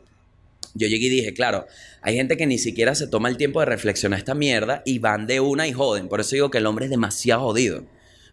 [0.74, 1.66] yo llegué y dije, claro,
[2.00, 5.26] hay gente que ni siquiera se toma el tiempo de reflexionar esta mierda y van
[5.26, 6.08] de una y joden.
[6.08, 7.84] Por eso digo que el hombre es demasiado jodido.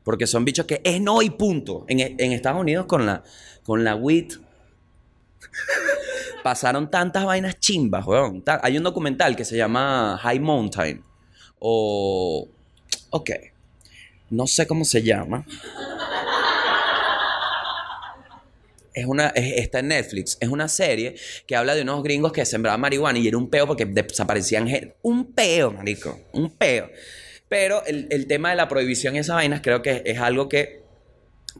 [0.03, 1.85] Porque son bichos que es no y punto.
[1.87, 3.23] En, en Estados Unidos con la,
[3.63, 4.35] con la WIT
[6.43, 8.43] pasaron tantas vainas chimbas, weón.
[8.61, 11.03] Hay un documental que se llama High Mountain.
[11.59, 12.47] O...
[13.09, 13.31] Ok.
[14.29, 15.45] No sé cómo se llama.
[18.95, 20.37] Es una, es- está en Netflix.
[20.39, 23.67] Es una serie que habla de unos gringos que sembraban marihuana y era un peo
[23.67, 24.95] porque desaparecían gente.
[25.03, 26.19] Un peo, marico.
[26.33, 26.89] Un peo.
[27.49, 30.81] Pero el, el tema de la prohibición y esas vainas creo que es algo que,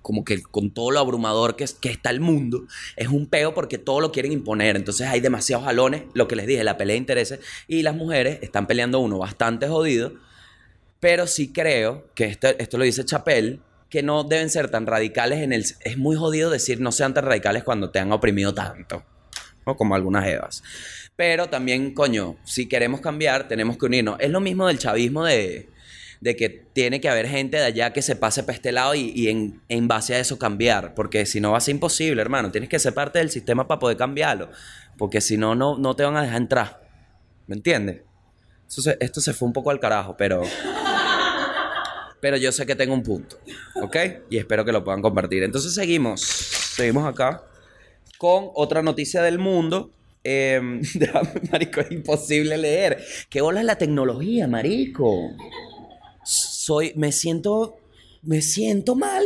[0.01, 3.77] como que con todo lo abrumador que, que está el mundo, es un peo porque
[3.77, 4.75] todo lo quieren imponer.
[4.77, 7.39] Entonces hay demasiados jalones, lo que les dije, la pelea de intereses.
[7.67, 10.13] Y las mujeres están peleando uno bastante jodido.
[10.99, 13.59] Pero sí creo que esto, esto lo dice Chapel,
[13.95, 15.63] que no deben ser tan radicales en el...
[15.79, 19.05] Es muy jodido decir no sean tan radicales cuando te han oprimido tanto,
[19.65, 19.77] ¿no?
[19.77, 20.63] Como algunas evas.
[21.15, 24.17] Pero también, coño, si queremos cambiar, tenemos que unirnos.
[24.19, 25.69] Es lo mismo del chavismo de,
[26.19, 29.13] de que tiene que haber gente de allá que se pase para este lado y,
[29.15, 30.93] y en, en base a eso cambiar.
[30.93, 32.51] Porque si no va a ser imposible, hermano.
[32.51, 34.49] Tienes que ser parte del sistema para poder cambiarlo.
[34.97, 36.81] Porque si no, no, no te van a dejar entrar.
[37.47, 38.01] ¿Me entiendes?
[38.67, 40.43] Se- esto se fue un poco al carajo, pero...
[42.25, 43.37] Pero yo sé que tengo un punto,
[43.83, 43.95] ¿ok?
[44.31, 45.43] Y espero que lo puedan compartir.
[45.43, 47.43] Entonces seguimos, seguimos acá
[48.17, 49.91] con otra noticia del mundo.
[50.27, 50.59] Eh,
[51.51, 52.97] marico, es imposible leer.
[53.29, 55.29] ¿Qué bola es la tecnología, marico?
[56.23, 57.77] Soy, me siento,
[58.23, 59.23] me siento mal.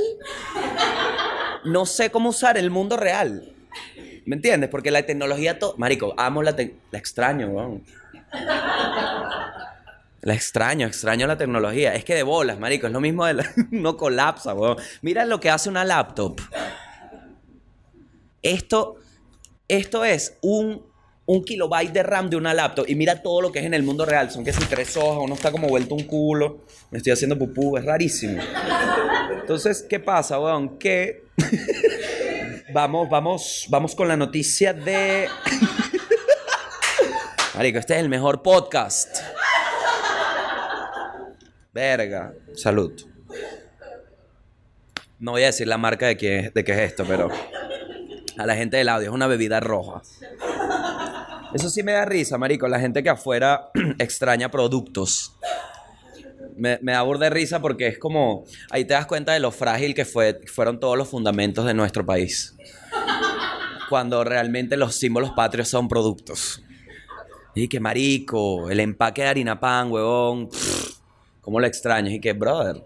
[1.63, 3.49] No sé cómo usar el mundo real.
[4.25, 4.69] ¿Me entiendes?
[4.69, 7.81] Porque la tecnología, marico, amo la, tec- la extraño, weón.
[10.21, 11.93] La extraño, extraño la tecnología.
[11.93, 13.49] Es que de bolas, marico, es lo mismo de la...
[13.71, 14.77] no colapsa, weón.
[15.01, 16.41] Mira lo que hace una laptop.
[18.41, 18.95] Esto,
[19.67, 20.85] esto es un,
[21.25, 22.85] un kilobyte de RAM de una laptop.
[22.89, 24.29] Y mira todo lo que es en el mundo real.
[24.29, 26.65] Son que si tres hojas, uno está como vuelto un culo.
[26.91, 28.41] Me estoy haciendo pupú, es rarísimo.
[29.39, 30.77] Entonces, ¿qué pasa, weón?
[30.77, 31.23] Que
[32.73, 35.29] vamos, vamos, vamos con la noticia de.
[37.55, 39.17] Marico, este es el mejor podcast.
[41.73, 42.33] Verga.
[42.55, 42.93] Salud.
[45.19, 47.29] No voy a decir la marca de, de qué es esto, pero
[48.37, 50.01] a la gente del audio es una bebida roja.
[51.53, 52.67] Eso sí me da risa, marico.
[52.67, 55.35] La gente que afuera extraña productos.
[56.55, 58.45] Me, da burda de risa porque es como...
[58.69, 62.05] Ahí te das cuenta de lo frágil que fue, fueron todos los fundamentos de nuestro
[62.05, 62.55] país.
[63.89, 66.61] Cuando realmente los símbolos patrios son productos.
[67.55, 70.49] Y que marico, el empaque de harina pan, huevón.
[71.49, 72.13] ¿Cómo lo extrañas?
[72.13, 72.83] Y que, brother.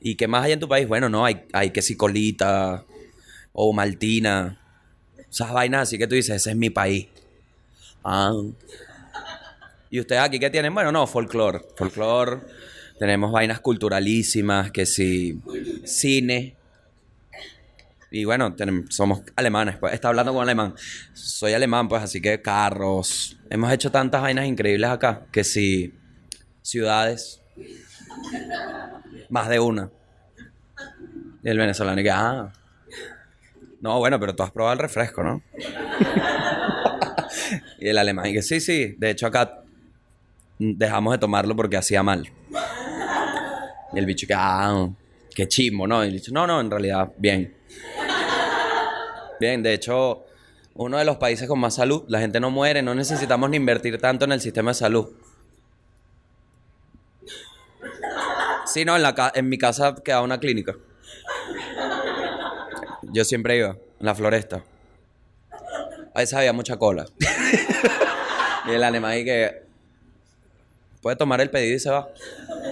[0.00, 0.88] ¿Y qué más hay en tu país?
[0.88, 2.84] Bueno, no, hay, hay que si colita
[3.52, 4.60] o maltina.
[5.30, 7.06] Esas vainas así que tú dices, ese es mi país.
[8.02, 8.32] Ah.
[9.88, 10.74] ¿Y ustedes aquí qué tienen?
[10.74, 11.60] Bueno, no, folclore.
[11.76, 12.40] Folclore.
[12.98, 15.40] Tenemos vainas culturalísimas, que si
[15.84, 16.56] cine.
[18.10, 19.94] Y bueno, tenem- somos alemanes, pues.
[19.94, 20.74] Está hablando con alemán.
[21.12, 23.36] Soy alemán, pues, así que carros.
[23.48, 25.94] Hemos hecho tantas vainas increíbles acá, que si
[26.62, 27.36] ciudades.
[29.28, 29.90] Más de una.
[31.42, 32.52] Y el venezolano y que, ah.
[33.80, 35.42] No, bueno, pero tú has probado el refresco, ¿no?
[37.78, 38.94] y el alemán y que sí, sí.
[38.98, 39.62] De hecho, acá
[40.58, 42.30] dejamos de tomarlo porque hacía mal.
[43.92, 44.88] Y el bicho que, ah,
[45.34, 46.04] qué chismo, ¿no?
[46.04, 47.54] Y el bicho, no, no, en realidad, bien.
[49.40, 50.24] Bien, de hecho,
[50.74, 53.98] uno de los países con más salud, la gente no muere, no necesitamos ni invertir
[53.98, 55.08] tanto en el sistema de salud.
[58.72, 60.74] Sí, no, en, la ca- en mi casa quedaba una clínica.
[63.12, 64.62] Yo siempre iba, en la floresta.
[66.14, 67.06] A veces había mucha cola.
[68.66, 69.62] y el alemán y que
[71.02, 72.08] puede tomar el pedido y se va.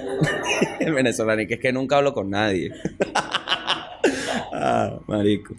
[0.80, 2.72] el venezolano y que es que nunca hablo con nadie.
[4.52, 5.54] ah, marico.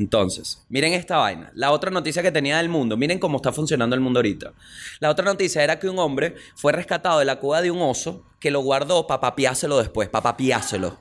[0.00, 1.52] Entonces, miren esta vaina.
[1.54, 2.96] La otra noticia que tenía del mundo.
[2.96, 4.54] Miren cómo está funcionando el mundo ahorita.
[4.98, 8.24] La otra noticia era que un hombre fue rescatado de la cueva de un oso
[8.40, 10.08] que lo guardó para papiárselo después.
[10.08, 10.98] Para papiárselo.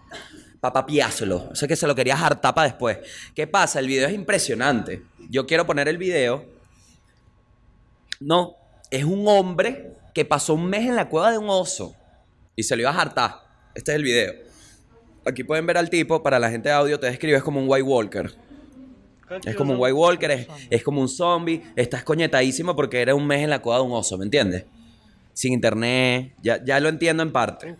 [0.59, 1.47] Para papiárselo.
[1.49, 2.97] O sea que se lo quería hartar para después.
[3.33, 3.79] ¿Qué pasa?
[3.79, 5.01] El video es impresionante.
[5.29, 6.45] Yo quiero poner el video.
[8.19, 8.57] No,
[8.91, 11.95] es un hombre que pasó un mes en la cueva de un oso
[12.53, 13.35] y se lo iba a hartar.
[13.73, 14.33] Este es el video.
[15.25, 17.69] Aquí pueden ver al tipo, para la gente de audio te describe, es como un
[17.69, 18.48] White Walker.
[19.45, 21.61] Es como un White Walker, es, es como un zombie.
[21.75, 24.65] Estás coñetadísimo porque era un mes en la cueva de un oso, ¿me entiendes?
[25.33, 27.75] Sin internet, ya, ya lo entiendo en parte.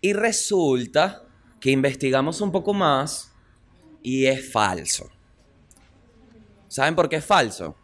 [0.00, 1.22] Y resulta
[1.60, 3.32] que investigamos un poco más
[4.02, 5.10] y es falso.
[6.68, 7.76] ¿Saben por qué es falso?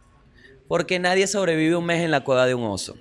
[0.67, 2.95] Porque nadie sobrevive un mes en la cueva de un oso.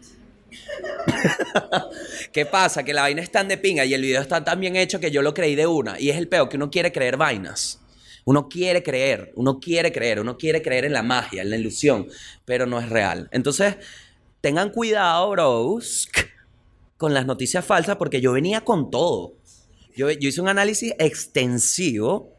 [2.32, 2.84] ¿Qué pasa?
[2.84, 5.10] Que la vaina es tan de pinga y el video está tan bien hecho que
[5.10, 5.98] yo lo creí de una.
[5.98, 7.80] Y es el peo que uno quiere creer vainas.
[8.26, 12.08] Uno quiere creer, uno quiere creer, uno quiere creer en la magia, en la ilusión,
[12.44, 13.28] pero no es real.
[13.30, 13.76] Entonces,
[14.40, 16.08] tengan cuidado, bros,
[16.96, 19.34] con las noticias falsas porque yo venía con todo.
[19.94, 22.32] Yo, yo hice un análisis extensivo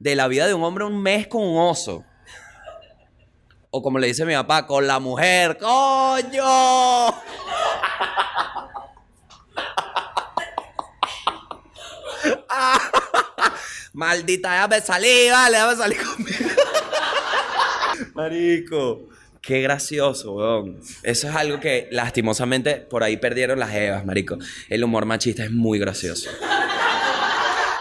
[0.00, 2.04] de la vida de un hombre un mes con un oso.
[3.70, 6.42] O como le dice mi papá, con la mujer, coño.
[13.92, 16.50] Maldita, déjame salir, vale, déjame salir conmigo.
[18.14, 19.08] Marico.
[19.40, 20.80] Qué gracioso, weón.
[21.02, 24.36] Eso es algo que lastimosamente por ahí perdieron las evas, marico.
[24.68, 26.28] El humor machista es muy gracioso.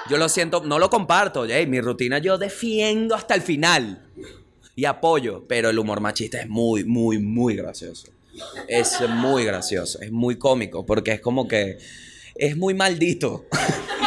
[0.09, 1.45] Yo lo siento, no lo comparto.
[1.45, 4.07] Ey, mi rutina yo defiendo hasta el final.
[4.75, 5.45] Y apoyo.
[5.47, 8.07] Pero el humor machista es muy, muy, muy gracioso.
[8.67, 9.99] Es muy gracioso.
[10.01, 10.85] Es muy cómico.
[10.85, 11.77] Porque es como que.
[12.35, 13.45] Es muy maldito.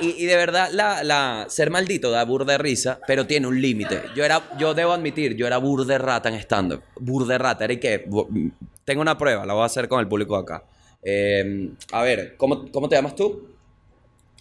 [0.00, 4.02] Y, de verdad, la, la- ser maldito da burde risa, pero tiene un límite.
[4.14, 6.82] Yo era, yo debo admitir, yo era burde rata en stand-up.
[6.98, 8.06] Burde rata, era y que.
[8.84, 10.64] Tengo una prueba, la voy a hacer con el público de acá.
[11.02, 13.48] Eh, a ver, ¿cómo, ¿cómo te llamas tú?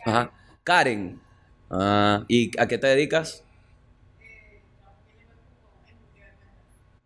[0.05, 0.31] Ajá.
[0.63, 1.19] Karen.
[1.69, 3.43] Ah, ¿Y a qué te dedicas?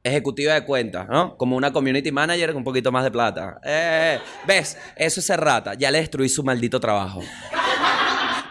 [0.05, 1.37] Ejecutiva de cuentas, ¿no?
[1.37, 3.59] Como una community manager con un poquito más de plata.
[3.63, 4.77] Eh, ¿Ves?
[4.97, 5.75] Eso es ser rata.
[5.75, 7.21] Ya le destruí su maldito trabajo.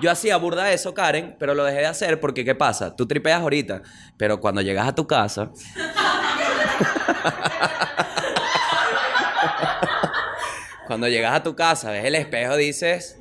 [0.03, 2.97] Yo hacía burda eso, Karen, pero lo dejé de hacer porque, ¿qué pasa?
[2.97, 3.83] Tú tripeas ahorita,
[4.17, 5.53] pero cuando llegas a tu casa...
[10.89, 13.17] cuando llegas a tu casa, ves el espejo, dices...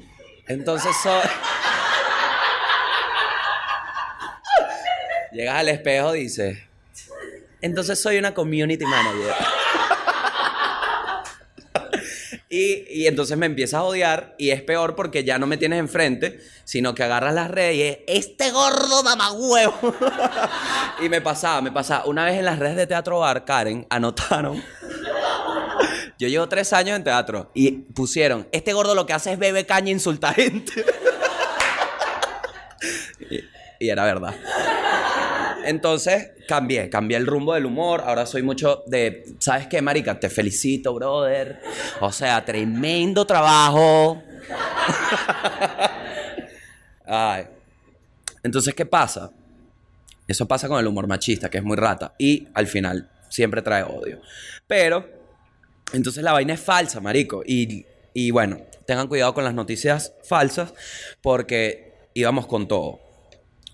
[0.48, 1.22] Entonces soy...
[5.34, 6.58] Llegas al espejo, dices...
[7.62, 9.36] Entonces soy una community manager.
[12.54, 16.42] Y, entonces me empiezas a odiar y es peor porque ya no me tienes enfrente,
[16.66, 19.96] sino que agarras las redes y es, este gordo mamagüevo.
[21.02, 22.04] y me pasaba, me pasaba.
[22.06, 24.62] Una vez en las redes de Teatro Bar, Karen, anotaron.
[26.20, 29.66] Yo llevo tres años en teatro y pusieron, este gordo lo que hace es bebe
[29.66, 30.86] caña e insulta gente.
[33.80, 34.36] y era verdad.
[35.66, 38.04] Entonces cambié, cambié el rumbo del humor.
[38.06, 40.20] Ahora soy mucho de, ¿sabes qué, marica?
[40.20, 41.60] Te felicito, brother.
[42.00, 44.22] O sea, tremendo trabajo.
[47.06, 47.46] Ay.
[48.44, 49.32] Entonces, ¿qué pasa?
[50.28, 52.14] Eso pasa con el humor machista, que es muy rata.
[52.18, 54.22] Y al final siempre trae odio.
[54.68, 55.08] Pero,
[55.94, 57.44] entonces la vaina es falsa, marico.
[57.46, 60.74] Y, y bueno, tengan cuidado con las noticias falsas
[61.22, 63.00] porque íbamos con todo.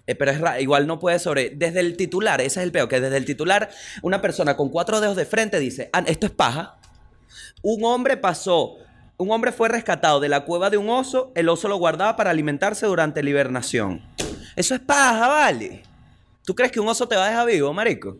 [0.07, 1.51] Eh, pero es ra- igual no puede sobre.
[1.51, 3.69] Desde el titular, ese es el peo, que desde el titular,
[4.01, 6.77] una persona con cuatro dedos de frente dice: "Ah, esto es paja.
[7.61, 8.77] Un hombre pasó.
[9.17, 11.31] Un hombre fue rescatado de la cueva de un oso.
[11.35, 14.01] El oso lo guardaba para alimentarse durante la hibernación.
[14.55, 15.83] Eso es paja, ¿vale?
[16.45, 18.17] ¿Tú crees que un oso te va a dejar vivo, marico?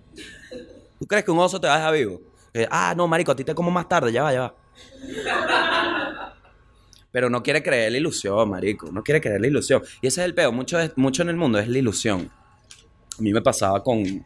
[1.00, 2.22] ¿Tú crees que un oso te va a dejar vivo?
[2.54, 4.56] Eh, ah, no, marico, a ti te como más tarde, ya va, ya va.
[7.12, 8.92] Pero no quiere creer la ilusión, marico.
[8.92, 9.82] No quiere creer la ilusión.
[10.02, 10.52] Y ese es el peo.
[10.52, 12.30] Mucho, mucho en el mundo es la ilusión.
[13.18, 14.26] A mí me pasaba con...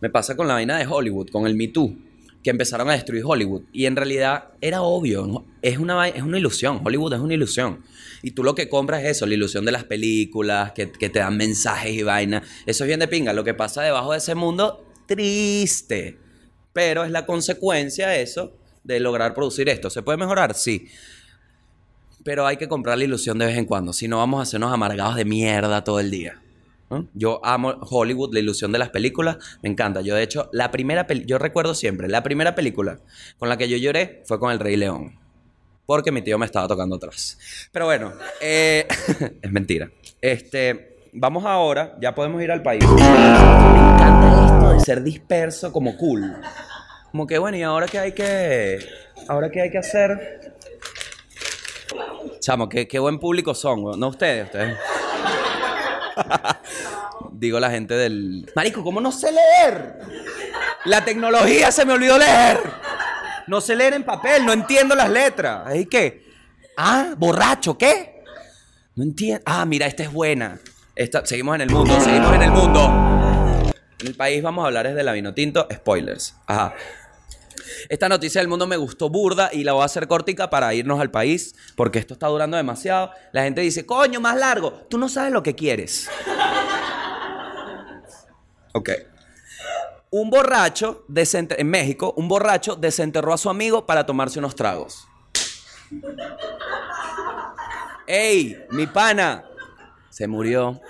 [0.00, 1.96] Me pasa con la vaina de Hollywood, con el Me Too,
[2.42, 3.62] que empezaron a destruir Hollywood.
[3.72, 6.80] Y en realidad era obvio, es, una, es una ilusión.
[6.84, 7.82] Hollywood es una ilusión.
[8.22, 11.36] Y tú lo que compras es eso, la ilusión de las películas, que, te dan
[11.36, 12.48] mensajes y vainas.
[12.64, 13.32] Eso es bien de pinga.
[13.32, 16.18] Lo que pasa debajo de ese mundo, triste.
[16.72, 19.90] Pero es la consecuencia eso de lograr producir esto.
[19.90, 20.54] ¿Se puede mejorar?
[20.54, 20.86] Sí.
[22.24, 23.92] Pero hay que comprar la ilusión de vez en cuando.
[23.92, 26.40] Si no, vamos a hacernos amargados de mierda todo el día.
[26.90, 27.06] ¿no?
[27.14, 29.36] Yo amo Hollywood, la ilusión de las películas.
[29.62, 30.00] Me encanta.
[30.00, 32.98] Yo, de hecho, la primera peli- yo recuerdo siempre, la primera película
[33.38, 35.18] con la que yo lloré fue con El Rey León.
[35.86, 37.38] Porque mi tío me estaba tocando atrás.
[37.72, 38.86] Pero bueno, eh,
[39.42, 39.90] es mentira.
[40.20, 42.84] Este, vamos ahora, ya podemos ir al país.
[42.84, 42.98] Me
[43.94, 46.36] encanta esto de ser disperso como cool.
[47.10, 48.78] Como que bueno, ¿y ahora qué hay que.
[49.28, 50.57] ¿Ahora qué hay que hacer?
[52.48, 54.00] Chamo, qué, qué buen público son, weón.
[54.00, 54.78] No ustedes, ustedes.
[57.32, 58.50] Digo la gente del.
[58.56, 59.98] Marico, ¿cómo no sé leer?
[60.86, 62.58] La tecnología se me olvidó leer.
[63.48, 65.66] No sé leer en papel, no entiendo las letras.
[65.66, 66.24] ¿Ahí qué?
[66.78, 68.24] Ah, borracho, ¿qué?
[68.94, 69.42] No entiendo.
[69.44, 70.58] Ah, mira, esta es buena.
[70.96, 73.72] Esta, seguimos en el mundo, seguimos en el mundo.
[74.00, 75.68] En el país vamos a hablar es de la vino tinto.
[75.70, 76.34] Spoilers.
[76.46, 76.72] Ajá.
[77.88, 81.00] Esta noticia del mundo me gustó burda y la voy a hacer cortica para irnos
[81.00, 83.10] al país porque esto está durando demasiado.
[83.32, 84.72] La gente dice, coño, más largo.
[84.88, 86.08] Tú no sabes lo que quieres.
[88.74, 88.90] Ok.
[90.10, 95.08] Un borracho en México, un borracho desenterró a su amigo para tomarse unos tragos.
[98.06, 99.44] ¡Ey, mi pana!
[100.08, 100.80] Se murió.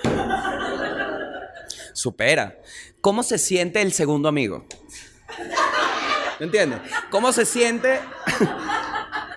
[1.92, 2.58] Supera.
[3.00, 4.66] ¿Cómo se siente el segundo amigo?
[6.38, 6.80] ¿Me entiendes?
[7.10, 8.00] ¿Cómo se siente?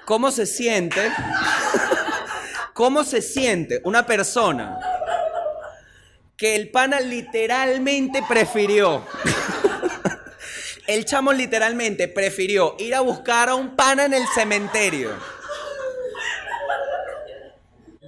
[0.05, 1.11] ¿Cómo se siente?
[2.73, 4.79] ¿Cómo se siente una persona
[6.37, 9.05] que el pana literalmente prefirió?
[10.87, 15.11] El chamo literalmente prefirió ir a buscar a un pana en el cementerio,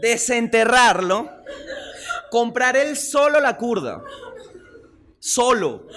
[0.02, 1.30] desenterrarlo,
[2.30, 4.04] comprar él solo la curda,
[5.20, 5.88] solo,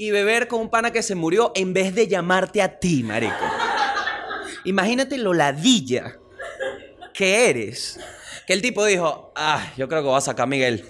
[0.00, 3.44] y beber con un pana que se murió en vez de llamarte a ti, marico.
[4.64, 6.16] Imagínate lo ladilla
[7.12, 8.00] que eres
[8.46, 10.86] Que el tipo dijo, ah, yo creo que voy a sacar Miguel.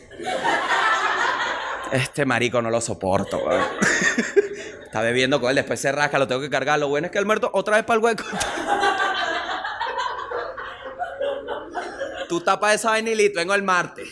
[1.91, 3.43] Este marico no lo soporto.
[4.85, 6.79] Está bebiendo con él, después se rasca, lo tengo que cargar.
[6.79, 8.23] Lo bueno es que el muerto otra vez para el hueco.
[12.29, 14.09] Tú tapas esa vaina vengo el martes.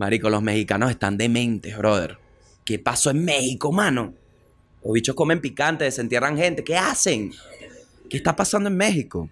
[0.00, 2.16] Marico, los mexicanos están dementes, brother.
[2.64, 4.14] ¿Qué pasó en México, mano?
[4.82, 6.64] Los bichos comen picante, desentierran gente.
[6.64, 7.34] ¿Qué hacen?
[8.08, 9.28] ¿Qué está pasando en México?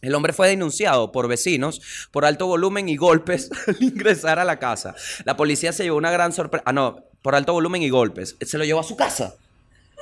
[0.00, 4.58] El hombre fue denunciado por vecinos por alto volumen y golpes al ingresar a la
[4.58, 4.96] casa.
[5.24, 6.64] La policía se llevó una gran sorpresa.
[6.66, 8.36] Ah, no, por alto volumen y golpes.
[8.40, 9.36] Se lo llevó a su casa.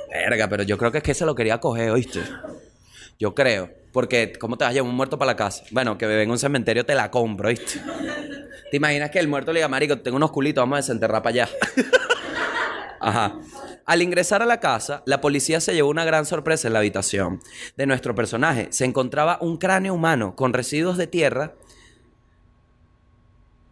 [0.09, 2.21] Verga, pero yo creo que es que se lo quería coger, ¿oíste?
[3.21, 3.69] Yo creo.
[3.93, 5.63] Porque, ¿cómo te vas a llevar un muerto para la casa?
[5.69, 7.79] Bueno, que bebé en un cementerio te la compro, ¿oíste?
[8.71, 11.29] ¿Te imaginas que el muerto le diga, marico, tengo unos culitos, vamos a desenterrar para
[11.29, 11.49] allá?
[12.99, 13.39] Ajá.
[13.85, 17.41] Al ingresar a la casa, la policía se llevó una gran sorpresa en la habitación
[17.77, 18.69] de nuestro personaje.
[18.71, 21.53] Se encontraba un cráneo humano con residuos de tierra.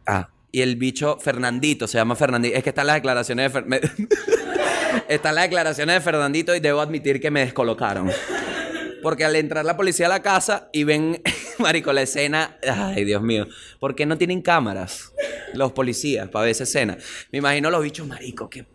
[0.06, 2.56] Ah, y el bicho Fernandito, se llama Fernandito.
[2.56, 3.90] Es que están las declaraciones de
[5.08, 8.12] están las declaraciones de Fernandito y debo admitir que me descolocaron.
[9.02, 11.22] Porque al entrar la policía a la casa y ven,
[11.60, 13.48] marico, la escena, ay, Dios mío,
[13.80, 15.14] ¿por qué no tienen cámaras
[15.54, 16.98] los policías para ver esa escena?
[17.32, 18.66] Me imagino los bichos, marico, que,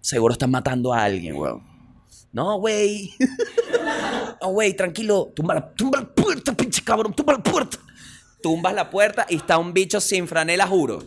[0.00, 1.62] seguro están matando a alguien, weón.
[2.32, 3.12] No, güey.
[4.42, 5.30] No, güey, tranquilo.
[5.36, 7.76] Tumba la, tumba la puerta, pinche cabrón, tumba la puerta.
[8.42, 11.04] Tumbas la puerta y está un bicho sin franela, juro.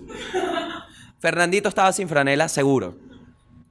[1.19, 2.95] Fernandito estaba sin franela, seguro.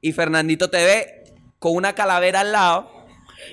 [0.00, 2.91] Y Fernandito te ve con una calavera al lado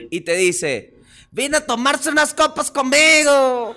[0.09, 0.95] y te dice,
[1.31, 3.75] vine a tomarse unas copas conmigo.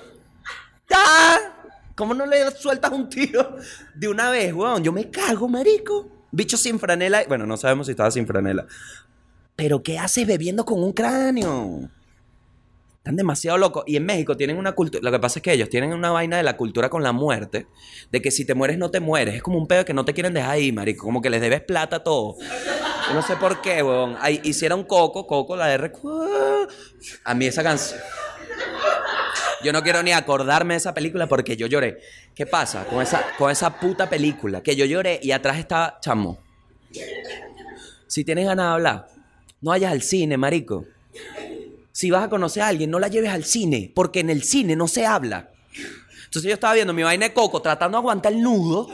[0.88, 1.53] ¿Ya?
[1.94, 3.57] ¿Cómo no le sueltas un tiro
[3.94, 4.83] de una vez, weón?
[4.83, 6.27] Yo me cago, marico.
[6.31, 7.25] Bicho sin franela.
[7.29, 8.66] Bueno, no sabemos si estaba sin franela.
[9.57, 11.90] Pero ¿qué haces bebiendo con un cráneo?
[13.02, 13.82] Están demasiado locos.
[13.88, 15.02] Y en México tienen una cultura.
[15.02, 17.66] Lo que pasa es que ellos tienen una vaina de la cultura con la muerte.
[18.12, 19.34] De que si te mueres, no te mueres.
[19.34, 21.04] Es como un pedo que no te quieren dejar ahí, marico.
[21.04, 22.36] Como que les debes plata a todo.
[23.08, 24.16] Yo no sé por qué, weón.
[24.20, 25.90] Ahí hicieron Coco, Coco, la R.
[27.24, 27.98] A mí esa canción.
[29.64, 31.98] Yo no quiero ni acordarme de esa película porque yo lloré.
[32.36, 34.62] ¿Qué pasa con esa, con esa puta película?
[34.62, 36.38] Que yo lloré y atrás estaba chamo.
[38.06, 39.08] Si tienes ganas de hablar,
[39.60, 40.84] no vayas al cine, marico.
[42.02, 44.74] Si vas a conocer a alguien, no la lleves al cine, porque en el cine
[44.74, 45.52] no se habla.
[46.24, 48.88] Entonces yo estaba viendo mi vaina de Coco tratando de aguantar el nudo.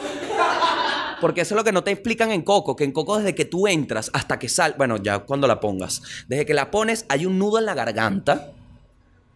[1.19, 3.47] Porque eso es lo que no te explican en Coco, que en Coco desde que
[3.47, 7.25] tú entras hasta que sal, bueno, ya cuando la pongas, desde que la pones hay
[7.25, 8.53] un nudo en la garganta,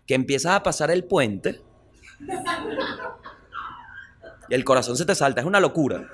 [0.07, 1.63] que empiezas a pasar el puente
[4.51, 6.11] y el corazón se te salta, es una locura.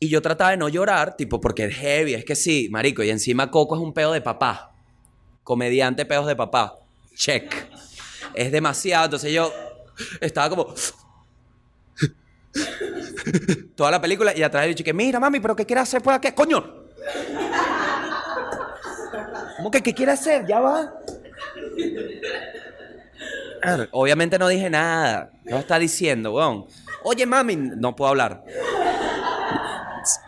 [0.00, 3.10] Y yo trataba de no llorar, tipo, porque es heavy, es que sí, marico, y
[3.10, 4.74] encima Coco es un pedo de papá,
[5.48, 6.76] comediante pedos de papá,
[7.14, 7.50] check.
[8.34, 9.50] Es demasiado, entonces yo
[10.20, 10.74] estaba como
[13.74, 16.30] toda la película y atrás bicho que mira mami pero qué quiere hacer por aquí
[16.32, 16.84] coño.
[19.56, 20.44] ¿cómo que qué quiere hacer?
[20.46, 20.92] ya va.
[23.92, 25.30] Obviamente no dije nada.
[25.44, 26.66] No está diciendo weón.
[27.04, 28.44] Oye mami no puedo hablar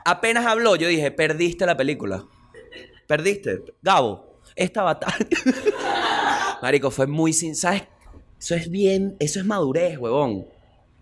[0.05, 2.23] apenas habló yo dije perdiste la película
[3.07, 5.27] perdiste Gabo esta batalla
[6.63, 7.85] marico fue muy sin sabes
[8.39, 10.47] eso es bien eso es madurez huevón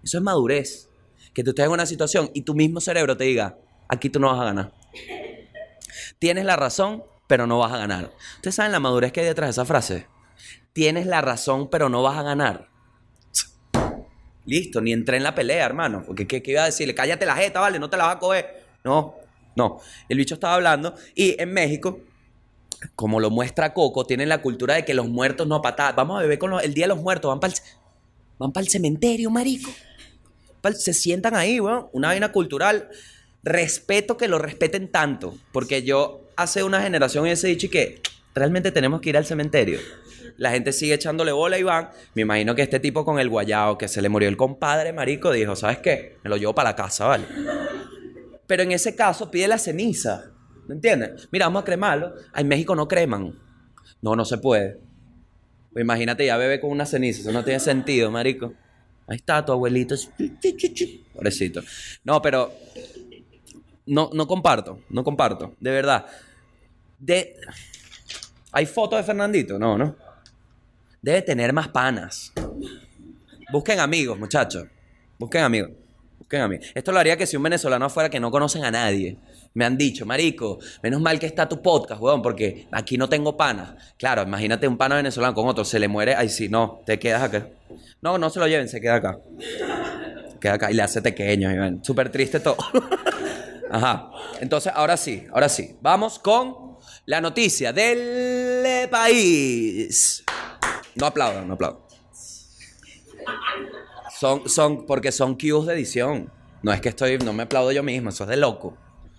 [0.03, 0.89] eso es madurez
[1.39, 3.59] que tú estés en una situación y tu mismo cerebro te diga,
[3.89, 4.73] aquí tú no vas a ganar.
[6.19, 8.13] Tienes la razón, pero no vas a ganar.
[8.35, 10.09] ¿Ustedes saben la madurez que hay detrás de esa frase?
[10.73, 12.69] Tienes la razón, pero no vas a ganar.
[14.47, 16.03] Listo, ni entré en la pelea, hermano.
[16.05, 16.93] Porque ¿qué, qué iba a decirle?
[16.93, 18.65] Cállate la jeta, vale, no te la vas a coger.
[18.83, 19.15] No,
[19.55, 19.81] no.
[20.09, 22.01] El bicho estaba hablando y en México,
[22.95, 25.97] como lo muestra Coco, tienen la cultura de que los muertos no patadas.
[25.97, 27.59] Vamos a beber con los- el día de los muertos, van para el,
[28.39, 29.71] van el cementerio, marico
[30.77, 31.89] se sientan ahí, weón.
[31.93, 32.89] Una vaina cultural.
[33.43, 35.35] Respeto que lo respeten tanto.
[35.53, 38.01] Porque yo hace una generación hubiese dicho que
[38.35, 39.79] realmente tenemos que ir al cementerio.
[40.37, 41.91] La gente sigue echándole bola y van.
[42.15, 45.31] Me imagino que este tipo con el guayao, que se le murió el compadre, marico,
[45.33, 46.17] dijo, ¿sabes qué?
[46.23, 47.25] Me lo llevo para la casa, ¿vale?
[48.47, 50.33] Pero en ese caso pide la ceniza.
[50.69, 51.29] ¿Me entiendes?
[51.33, 52.15] Mira, vamos a cremarlo.
[52.37, 53.35] En México no creman.
[54.03, 54.79] No, no se puede.
[55.73, 57.23] Pues imagínate ya bebé con una ceniza.
[57.23, 58.53] Eso no tiene sentido, marico.
[59.07, 59.97] Ahí está tu abuelito.
[61.15, 61.63] Pobrecito.
[62.05, 62.53] No, pero.
[63.87, 64.83] No, no comparto.
[64.91, 65.57] No comparto.
[65.59, 66.07] De verdad.
[66.99, 67.35] De.
[68.53, 69.59] ¿Hay fotos de Fernandito?
[69.59, 69.97] No, ¿no?
[71.01, 72.33] Debe tener más panas.
[73.51, 74.67] Busquen amigos, muchachos.
[75.19, 75.71] Busquen amigos.
[76.19, 76.67] Busquen amigos.
[76.75, 79.17] Esto lo haría que si un venezolano afuera que no conocen a nadie.
[79.59, 83.37] Me han dicho, marico, menos mal que está tu podcast, weón, porque aquí no tengo
[83.37, 83.75] panas.
[83.97, 87.25] Claro, imagínate un pana venezolano con otro, se le muere, ay sí, no, te quedas
[87.25, 87.49] acá.
[88.01, 89.19] No, no se lo lleven, se queda acá.
[90.41, 91.51] Queda acá y le hace pequeño.
[91.83, 92.57] Súper triste todo.
[93.73, 94.13] Ajá.
[94.41, 95.77] Entonces, ahora sí, ahora sí.
[95.81, 100.23] Vamos con la noticia del país.
[100.95, 101.83] No aplaudan, no aplaudan.
[104.21, 106.31] Son, son, porque son cues de edición.
[106.63, 108.79] No es que estoy, no me aplaudo yo mismo, eso es de loco.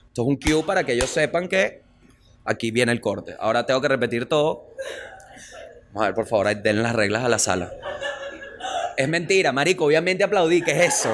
[0.10, 1.84] Esto es un cue para que ellos sepan que
[2.44, 3.36] aquí viene el corte.
[3.40, 4.66] Ahora tengo que repetir todo.
[5.94, 7.72] Vamos a ver, por favor, den las reglas a la sala.
[8.98, 11.10] Es mentira, marico, obviamente aplaudí, ¿qué es eso?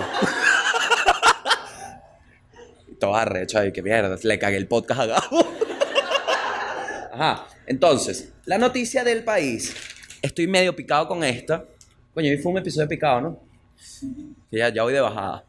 [3.00, 5.48] Todo arrecho ahí, qué mierda, le cagué el podcast a Gabo.
[7.12, 9.76] Ajá, entonces, la noticia del país.
[10.22, 11.66] Estoy medio picado con esta.
[12.14, 13.40] Coño, hoy fue un episodio picado, ¿no?
[14.52, 15.44] Ya, ya voy de bajada.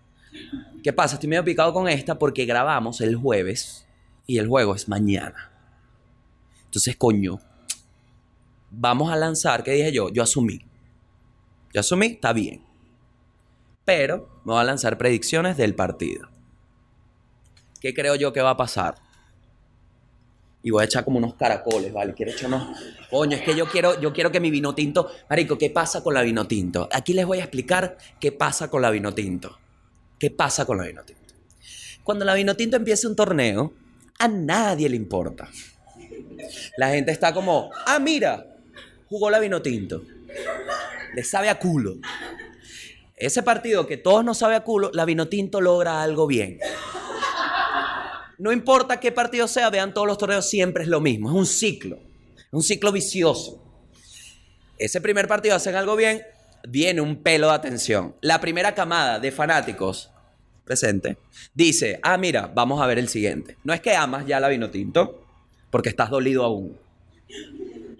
[0.87, 1.16] ¿Qué pasa?
[1.16, 3.89] Estoy medio picado con esta porque grabamos el jueves
[4.24, 5.51] y el juego es mañana.
[6.66, 7.41] Entonces, coño,
[8.70, 10.11] vamos a lanzar, ¿qué dije yo?
[10.11, 10.61] Yo asumí.
[11.74, 12.62] Yo asumí, está bien.
[13.84, 16.28] Pero me voy a lanzar predicciones del partido.
[17.80, 18.95] ¿Qué creo yo que va a pasar?
[20.62, 22.14] Y voy a echar como unos caracoles, ¿vale?
[22.14, 22.78] Quiero echar unos...
[23.11, 25.11] Coño, es que yo quiero, yo quiero que mi vino tinto...
[25.28, 26.89] Marico, ¿qué pasa con la vino tinto?
[26.93, 29.59] Aquí les voy a explicar qué pasa con la vino tinto.
[30.19, 31.35] ¿Qué pasa con la vino tinto?
[32.03, 33.73] Cuando la vino tinto empieza un torneo,
[34.19, 35.49] a nadie le importa.
[36.77, 38.47] La gente está como, ah, mira,
[39.09, 40.03] jugó la vino tinto.
[41.14, 41.97] Le sabe a culo.
[43.17, 46.59] Ese partido que todos nos sabe a culo, la vino tinto logra algo bien.
[48.39, 51.31] No importa qué partido sea, vean todos los torneos, siempre es lo mismo.
[51.31, 51.99] Es un ciclo.
[52.37, 53.62] Es un ciclo vicioso.
[54.79, 56.23] Ese primer partido hacen algo bien,
[56.67, 58.14] viene un pelo de atención.
[58.21, 60.11] La primera camada de fanáticos
[60.64, 61.17] presente
[61.55, 63.57] dice, ah, mira, vamos a ver el siguiente.
[63.64, 65.25] No es que amas ya la vino tinto,
[65.71, 66.77] porque estás dolido aún.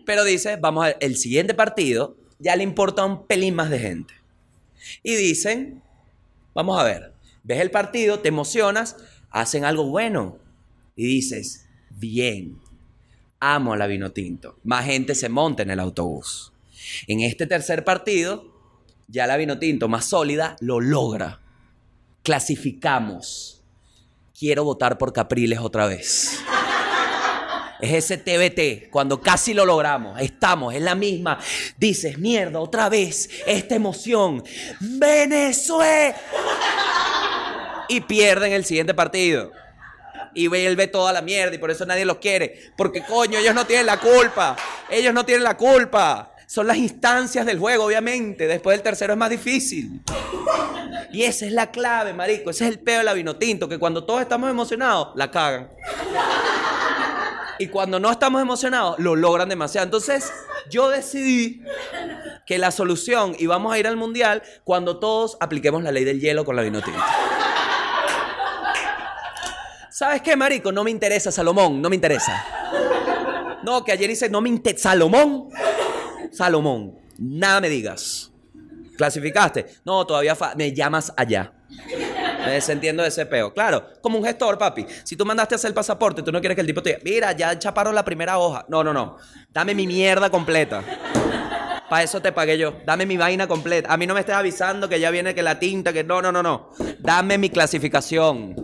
[0.05, 3.79] Pero dice, vamos a ver, el siguiente partido ya le importa un pelín más de
[3.79, 4.15] gente.
[5.03, 5.83] Y dicen,
[6.55, 7.13] vamos a ver,
[7.43, 8.97] ves el partido, te emocionas,
[9.31, 10.39] hacen algo bueno.
[10.95, 12.59] Y dices, bien,
[13.41, 14.59] amo la vino tinto.
[14.65, 16.53] Más gente se monta en el autobús.
[17.07, 18.56] En este tercer partido,
[19.09, 21.41] ya la vino tinto más sólida lo logra.
[22.23, 23.63] Clasificamos.
[24.39, 26.41] Quiero votar por Capriles otra vez.
[27.81, 31.39] Es ese TBT, cuando casi lo logramos, estamos, es la misma.
[31.77, 34.43] Dices, mierda, otra vez, esta emoción.
[34.81, 36.17] Venezuela.
[37.89, 39.53] Y pierden el siguiente partido.
[40.35, 42.73] Y vuelve toda la mierda y por eso nadie los quiere.
[42.77, 44.57] Porque coño, ellos no tienen la culpa.
[44.91, 46.33] Ellos no tienen la culpa.
[46.47, 48.47] Son las instancias del juego, obviamente.
[48.47, 50.01] Después del tercero es más difícil.
[51.13, 52.51] Y esa es la clave, marico.
[52.51, 55.71] Ese es el peo de la vino tinto, que cuando todos estamos emocionados, la cagan.
[57.59, 59.85] Y cuando no estamos emocionados, lo logran demasiado.
[59.85, 60.31] Entonces,
[60.71, 61.63] yo decidí
[62.45, 66.21] que la solución, y vamos a ir al mundial, cuando todos apliquemos la ley del
[66.21, 67.01] hielo con la vino tinto.
[69.91, 70.71] ¿Sabes qué, marico?
[70.71, 72.45] No me interesa Salomón, no me interesa.
[73.63, 74.91] No, que ayer dice, no me interesa.
[74.91, 75.49] Salomón,
[76.33, 78.33] Salomón, nada me digas.
[78.97, 79.67] ¿Clasificaste?
[79.85, 81.53] No, todavía me llamas allá.
[82.45, 83.53] Me desentiendo de ese peo.
[83.53, 84.87] Claro, como un gestor, papi.
[85.05, 87.01] Si tú mandaste a hacer el pasaporte, tú no quieres que el tipo te diga,
[87.05, 88.65] mira, ya chaparon la primera hoja.
[88.69, 89.17] No, no, no.
[89.53, 90.83] Dame mi mierda completa.
[91.89, 92.79] Para eso te pagué yo.
[92.85, 93.93] Dame mi vaina completa.
[93.93, 96.33] A mí no me estés avisando que ya viene que la tinta, que no, no,
[96.33, 96.71] no, no.
[97.01, 98.55] Dame mi clasificación.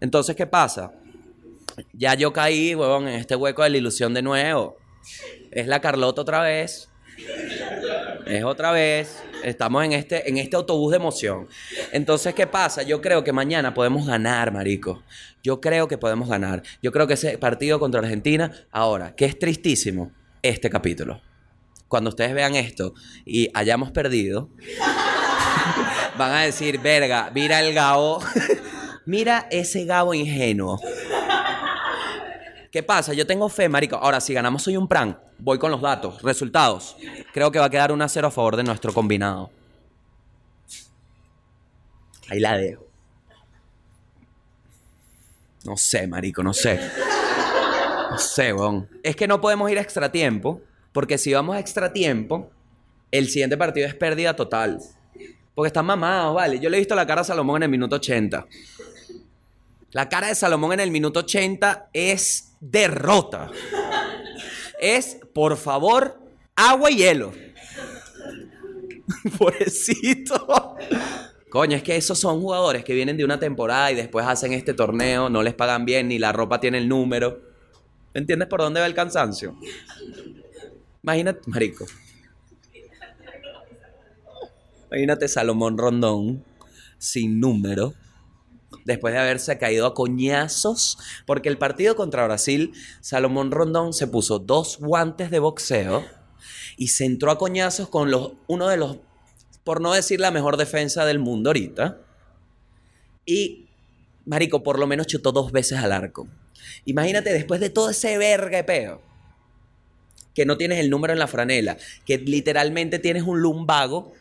[0.00, 0.92] Entonces, ¿qué pasa?
[1.92, 4.76] Ya yo caí, huevón, en este hueco de la ilusión de nuevo.
[5.50, 6.90] Es la Carlota otra vez.
[8.26, 9.22] Es otra vez.
[9.42, 11.48] Estamos en este, en este autobús de emoción.
[11.92, 12.82] Entonces, ¿qué pasa?
[12.82, 15.02] Yo creo que mañana podemos ganar, marico.
[15.42, 16.62] Yo creo que podemos ganar.
[16.82, 20.12] Yo creo que ese partido contra Argentina, ahora, que es tristísimo,
[20.42, 21.20] este capítulo.
[21.88, 22.94] Cuando ustedes vean esto
[23.26, 24.48] y hayamos perdido,
[26.18, 28.20] van a decir, verga, mira el Gabo,
[29.06, 30.80] mira ese Gabo ingenuo.
[32.72, 33.12] ¿Qué pasa?
[33.12, 33.96] Yo tengo fe, marico.
[33.96, 36.96] Ahora, si ganamos soy un pran, voy con los datos, resultados.
[37.32, 39.50] Creo que va a quedar un a 0 a favor de nuestro combinado.
[42.28, 42.86] Ahí la dejo.
[45.64, 46.80] No sé, marico, no sé.
[48.10, 48.88] No sé, weón.
[49.02, 50.60] Es que no podemos ir a extra tiempo,
[50.92, 52.50] porque si vamos a extra tiempo,
[53.10, 54.78] el siguiente partido es pérdida total.
[55.54, 56.58] Porque están mamados, ¿vale?
[56.58, 58.46] Yo le he visto la cara a Salomón en el minuto 80.
[59.92, 63.50] La cara de Salomón en el minuto 80 es derrota.
[64.80, 66.18] Es, por favor,
[66.56, 67.32] agua y hielo.
[69.38, 70.76] Pobrecito.
[71.50, 74.74] Coño, es que esos son jugadores que vienen de una temporada y después hacen este
[74.74, 77.40] torneo, no les pagan bien, ni la ropa tiene el número.
[78.12, 79.56] ¿Me entiendes por dónde va el cansancio?
[81.02, 81.86] Imagínate, marico.
[84.90, 86.44] Imagínate Salomón Rondón,
[86.98, 87.94] sin número,
[88.84, 94.38] después de haberse caído a coñazos, porque el partido contra Brasil, Salomón Rondón se puso
[94.38, 96.04] dos guantes de boxeo
[96.76, 98.98] y se entró a coñazos con los, uno de los,
[99.64, 101.98] por no decir la mejor defensa del mundo ahorita.
[103.26, 103.68] Y,
[104.26, 106.28] Marico, por lo menos chutó dos veces al arco.
[106.84, 109.00] Imagínate después de todo ese verga peo,
[110.34, 114.12] que no tienes el número en la franela, que literalmente tienes un lumbago,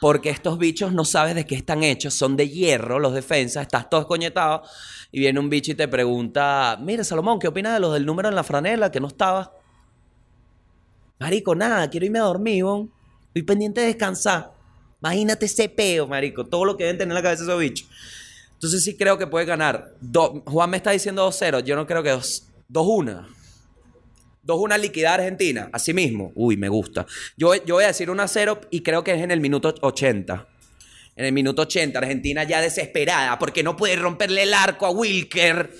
[0.00, 3.88] porque estos bichos no sabes de qué están hechos, son de hierro los defensas, estás
[3.90, 4.62] todo escoñetado,
[5.12, 8.28] y viene un bicho y te pregunta, mira Salomón, ¿qué opinas de los del número
[8.28, 9.52] en la franela que no estaba?
[11.18, 12.64] Marico, nada, quiero irme a dormir.
[13.28, 14.52] Estoy pendiente de descansar.
[15.00, 17.88] Imagínate ese peo, marico, todo lo que deben tener en la cabeza esos bichos.
[18.54, 19.94] Entonces sí creo que puede ganar.
[20.00, 23.26] Do- Juan me está diciendo 2-0, yo no creo que 2- 2-1.
[24.46, 26.32] 2-1 liquidar Argentina, así mismo.
[26.34, 27.06] Uy, me gusta.
[27.36, 30.46] Yo, yo voy a decir 1-0 y creo que es en el minuto 80.
[31.16, 35.70] En el minuto 80, Argentina ya desesperada porque no puede romperle el arco a Wilker.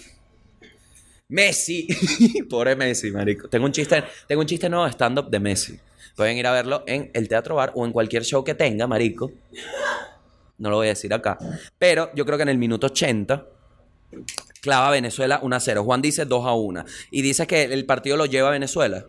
[1.28, 1.88] Messi.
[2.50, 3.48] Pobre Messi, marico.
[3.48, 5.78] Tengo un chiste, tengo un chiste nuevo de stand-up de Messi.
[6.14, 9.30] Pueden ir a verlo en el Teatro Bar o en cualquier show que tenga, marico.
[10.58, 11.36] No lo voy a decir acá.
[11.78, 13.46] Pero yo creo que en el minuto 80
[14.66, 15.84] clava Venezuela 1 a 0.
[15.84, 16.84] Juan dice 2 a 1.
[17.12, 19.04] Y dice que el partido lo lleva a Venezuela.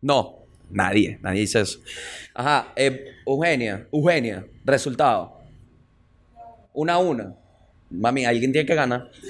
[0.00, 1.80] No, nadie, nadie dice eso.
[2.34, 5.40] Ajá, eh, Eugenia, Eugenia, resultado.
[6.72, 7.36] 1 a 1.
[7.90, 9.10] Mami, alguien tiene que ganar.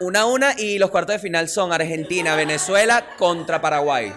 [0.00, 4.12] 1 a 1 y los cuartos de final son Argentina, Venezuela contra Paraguay.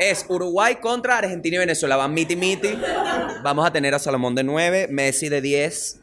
[0.00, 1.96] Es Uruguay contra Argentina y Venezuela.
[1.96, 2.76] Van miti miti.
[3.44, 6.00] Vamos a tener a Salomón de 9, Messi de 10.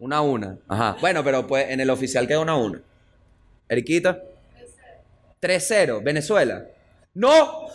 [0.00, 0.56] Una a una.
[0.66, 0.96] Ajá.
[1.00, 2.80] Bueno, pero pues en el oficial queda una a una.
[3.68, 4.18] Eriquita.
[5.40, 6.02] 3-0.
[6.02, 6.64] Venezuela.
[7.14, 7.66] ¡No!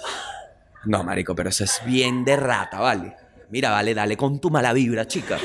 [0.86, 3.16] No, marico, pero eso es bien de rata, ¿vale?
[3.50, 5.38] Mira, vale, dale con tu mala vibra, chica.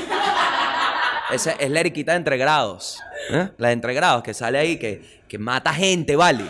[1.31, 2.99] Esa es la Eriquita de entre grados.
[3.29, 3.49] ¿eh?
[3.57, 6.45] La de entre grados que sale ahí, que, que mata gente, ¿vale?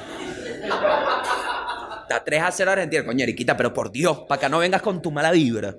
[2.04, 3.06] Está 3 a 0 Argentina.
[3.06, 5.76] Coño, Eriquita, pero por Dios, para que no vengas con tu mala vibra.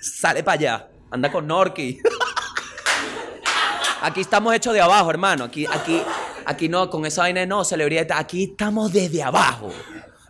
[0.00, 0.88] Sale para allá.
[1.10, 1.98] Anda con Norky.
[4.02, 5.44] Aquí estamos hechos de abajo, hermano.
[5.44, 6.02] Aquí, aquí,
[6.44, 8.08] aquí no, con esa vaina no, celebridad.
[8.12, 9.70] Aquí estamos desde abajo.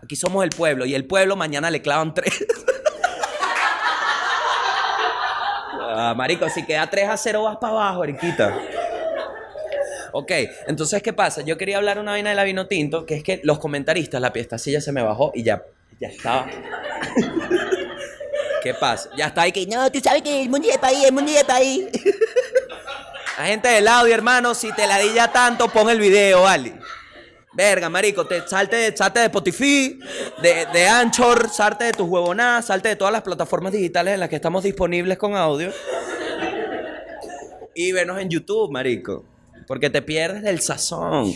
[0.03, 0.85] Aquí somos el pueblo.
[0.85, 2.45] Y el pueblo mañana le clavan tres.
[5.95, 8.59] Ah, marico, si queda 3 a 0 vas para abajo, Eriquita.
[10.12, 10.33] Ok,
[10.66, 11.43] entonces, ¿qué pasa?
[11.43, 14.33] Yo quería hablar una vaina de la vino tinto, que es que los comentaristas, la
[14.33, 15.62] piestacilla se me bajó y ya,
[16.01, 16.47] ya estaba.
[18.62, 19.11] ¿Qué pasa?
[19.16, 21.45] Ya está ahí que no, tú sabes que el mundo de país, el mundo de
[21.45, 21.85] país.
[23.39, 26.74] La gente del audio, hermano, si te ladilla tanto, pon el video, vale.
[27.55, 29.99] Verga, marico, te, salte, salte de Spotify,
[30.43, 34.28] de, de Anchor, salte de tus huevonadas, salte de todas las plataformas digitales en las
[34.28, 35.70] que estamos disponibles con audio.
[37.74, 39.24] Y venos en YouTube, marico.
[39.66, 41.33] Porque te pierdes del sazón.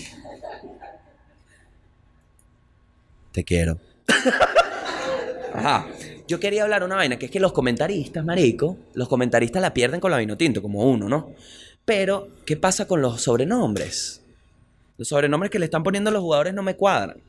[3.32, 3.78] Te quiero.
[5.54, 5.86] Ajá.
[6.28, 10.00] Yo quería hablar una vaina, que es que los comentaristas, marico, los comentaristas la pierden
[10.00, 11.34] con la vino tinto, como uno, ¿no?
[11.86, 14.20] Pero, ¿qué pasa con los sobrenombres?
[14.98, 17.22] Los sobrenombres que le están poniendo a los jugadores no me cuadran.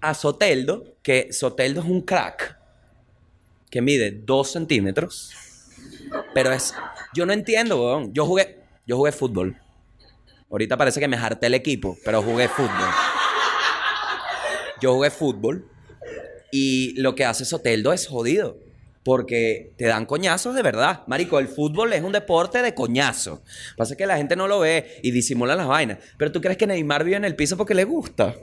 [0.00, 2.58] A Soteldo, que Soteldo es un crack,
[3.70, 5.32] que mide 2 centímetros,
[6.32, 6.74] pero es...
[7.14, 8.14] Yo no entiendo, weón.
[8.14, 9.60] Yo jugué, yo jugué fútbol.
[10.50, 12.88] Ahorita parece que me harté el equipo, pero jugué fútbol.
[14.80, 15.68] Yo jugué fútbol
[16.50, 18.56] y lo que hace Soteldo es jodido.
[19.04, 21.02] Porque te dan coñazos de verdad.
[21.06, 23.42] Marico, el fútbol es un deporte de coñazo.
[23.76, 25.98] Pasa que la gente no lo ve y disimula las vainas.
[26.16, 28.34] Pero tú crees que Neymar vive en el piso porque le gusta.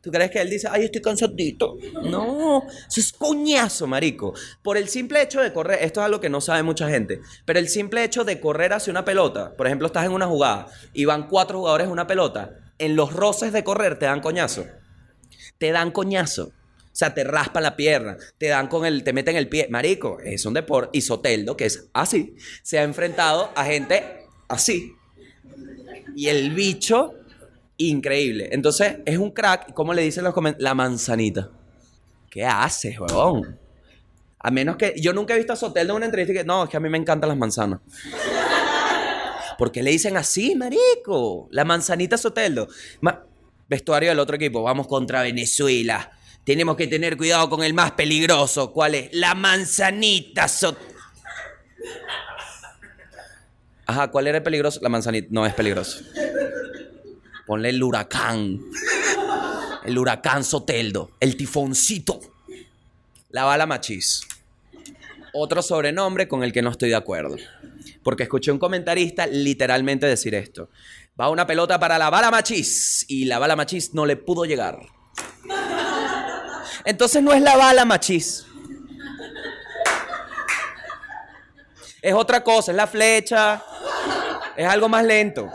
[0.00, 1.76] ¿Tú crees que él dice, ay, estoy cansadito?
[2.04, 4.32] No, eso es coñazo, marico.
[4.62, 7.58] Por el simple hecho de correr, esto es algo que no sabe mucha gente, pero
[7.58, 11.04] el simple hecho de correr hacia una pelota, por ejemplo, estás en una jugada y
[11.04, 14.66] van cuatro jugadores en una pelota, en los roces de correr te dan coñazo.
[15.58, 16.52] Te dan coñazo.
[16.92, 19.68] Sea, te raspan la pierna, te dan con el, te meten el pie.
[19.70, 20.98] Marico, es un deporte.
[20.98, 24.92] Y Soteldo, que es así, se ha enfrentado a gente así.
[26.16, 27.14] Y el bicho,
[27.76, 28.48] increíble.
[28.50, 29.72] Entonces, es un crack.
[29.74, 30.64] ¿Cómo le dicen los comentarios?
[30.64, 31.50] La manzanita.
[32.30, 33.58] ¿Qué haces, huevón?
[34.40, 34.94] A menos que.
[35.00, 36.44] Yo nunca he visto a Soteldo en una entrevista que.
[36.44, 37.80] No, es que a mí me encantan las manzanas.
[39.56, 41.48] ¿Por qué le dicen así, marico?
[41.50, 42.68] La manzanita Soteldo.
[43.00, 43.24] Ma-
[43.68, 44.62] Vestuario del otro equipo.
[44.62, 46.12] Vamos contra Venezuela.
[46.48, 48.72] Tenemos que tener cuidado con el más peligroso.
[48.72, 49.10] ¿Cuál es?
[49.12, 50.94] La manzanita Soteldo.
[53.84, 54.80] Ajá, ¿cuál era el peligroso?
[54.80, 55.28] La manzanita.
[55.30, 56.00] No es peligroso.
[57.46, 58.62] Ponle el huracán.
[59.84, 61.10] El huracán Soteldo.
[61.20, 62.18] El tifoncito.
[63.28, 64.22] La bala machis.
[65.34, 67.36] Otro sobrenombre con el que no estoy de acuerdo.
[68.02, 70.70] Porque escuché un comentarista literalmente decir esto.
[71.20, 74.78] Va una pelota para la bala machis y la bala machis no le pudo llegar.
[76.88, 78.46] Entonces no es la bala machis.
[82.00, 83.62] Es otra cosa, es la flecha.
[84.56, 85.50] Es algo más lento.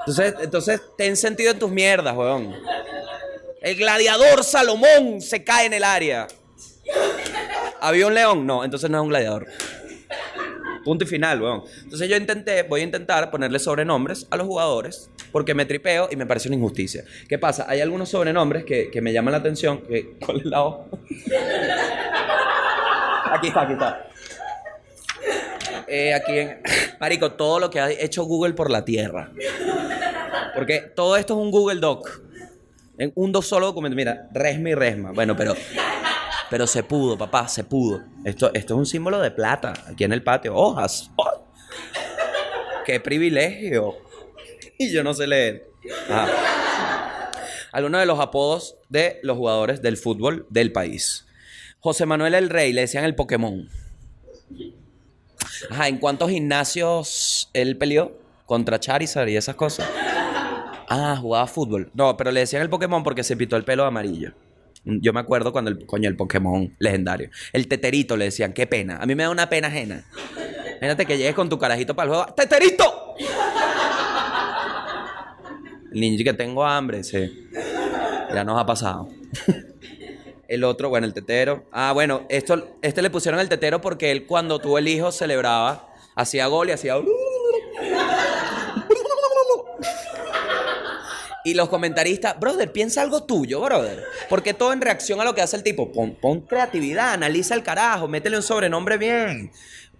[0.00, 2.54] Entonces, entonces ten sentido en tus mierdas, weón.
[3.62, 6.26] El gladiador Salomón se cae en el área.
[7.80, 8.46] ¿Había un león?
[8.46, 9.46] No, entonces no es un gladiador.
[10.84, 11.64] Punto y final, weón.
[11.82, 16.16] Entonces yo intenté, voy a intentar ponerle sobrenombres a los jugadores porque me tripeo y
[16.16, 17.04] me parece una injusticia.
[17.28, 17.66] ¿Qué pasa?
[17.68, 19.82] Hay algunos sobrenombres que, que me llaman la atención.
[19.82, 20.84] Que, ¿Cuál es la hoja?
[23.32, 24.08] Aquí está, aquí está.
[25.86, 26.60] Eh, aquí en...
[27.00, 29.32] Marico, todo lo que ha hecho Google por la Tierra.
[30.54, 32.22] Porque todo esto es un Google Doc.
[32.98, 33.96] En un dos solo documento.
[33.96, 35.12] Mira, resma y resma.
[35.12, 35.54] Bueno, pero...
[36.50, 38.02] Pero se pudo, papá, se pudo.
[38.24, 40.54] Esto, esto es un símbolo de plata aquí en el patio.
[40.56, 41.10] Hojas.
[41.14, 41.46] ¡Oh!
[42.84, 44.09] ¡Qué privilegio!
[44.80, 45.68] Y yo no sé leer.
[46.08, 47.30] Ajá.
[47.70, 51.26] Algunos de los apodos de los jugadores del fútbol del país.
[51.80, 53.68] José Manuel el Rey, le decían el Pokémon.
[55.68, 58.16] Ajá, ¿en cuántos gimnasios él peleó?
[58.46, 59.86] Contra Charizard y esas cosas.
[60.88, 61.90] Ah, jugaba fútbol.
[61.92, 64.32] No, pero le decían el Pokémon porque se pintó el pelo amarillo.
[64.84, 67.28] Yo me acuerdo cuando el coño el Pokémon legendario.
[67.52, 68.96] El teterito le decían, qué pena.
[68.96, 70.06] A mí me da una pena ajena.
[70.78, 72.34] Imagínate que llegues con tu carajito para el juego.
[72.34, 73.14] ¡Teterito!
[75.92, 77.48] El niño que tengo hambre, sí.
[78.32, 79.08] Ya nos ha pasado.
[80.48, 81.64] El otro, bueno, el tetero.
[81.70, 85.94] Ah, bueno, esto, este le pusieron el tetero porque él cuando tuvo el hijo celebraba,
[86.16, 86.96] hacía gol y hacía...
[91.44, 94.04] Y los comentaristas, brother, piensa algo tuyo, brother.
[94.28, 95.92] Porque todo en reacción a lo que hace el tipo.
[95.92, 99.52] Pon, pon creatividad, analiza el carajo, métele un sobrenombre bien.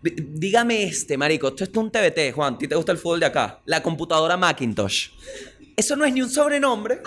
[0.03, 1.49] Dígame este, marico.
[1.49, 2.55] Esto es un TBT, Juan.
[2.55, 3.61] ¿A ti te gusta el fútbol de acá?
[3.67, 5.11] La computadora Macintosh.
[5.81, 7.01] Eso no es ni un sobrenombre.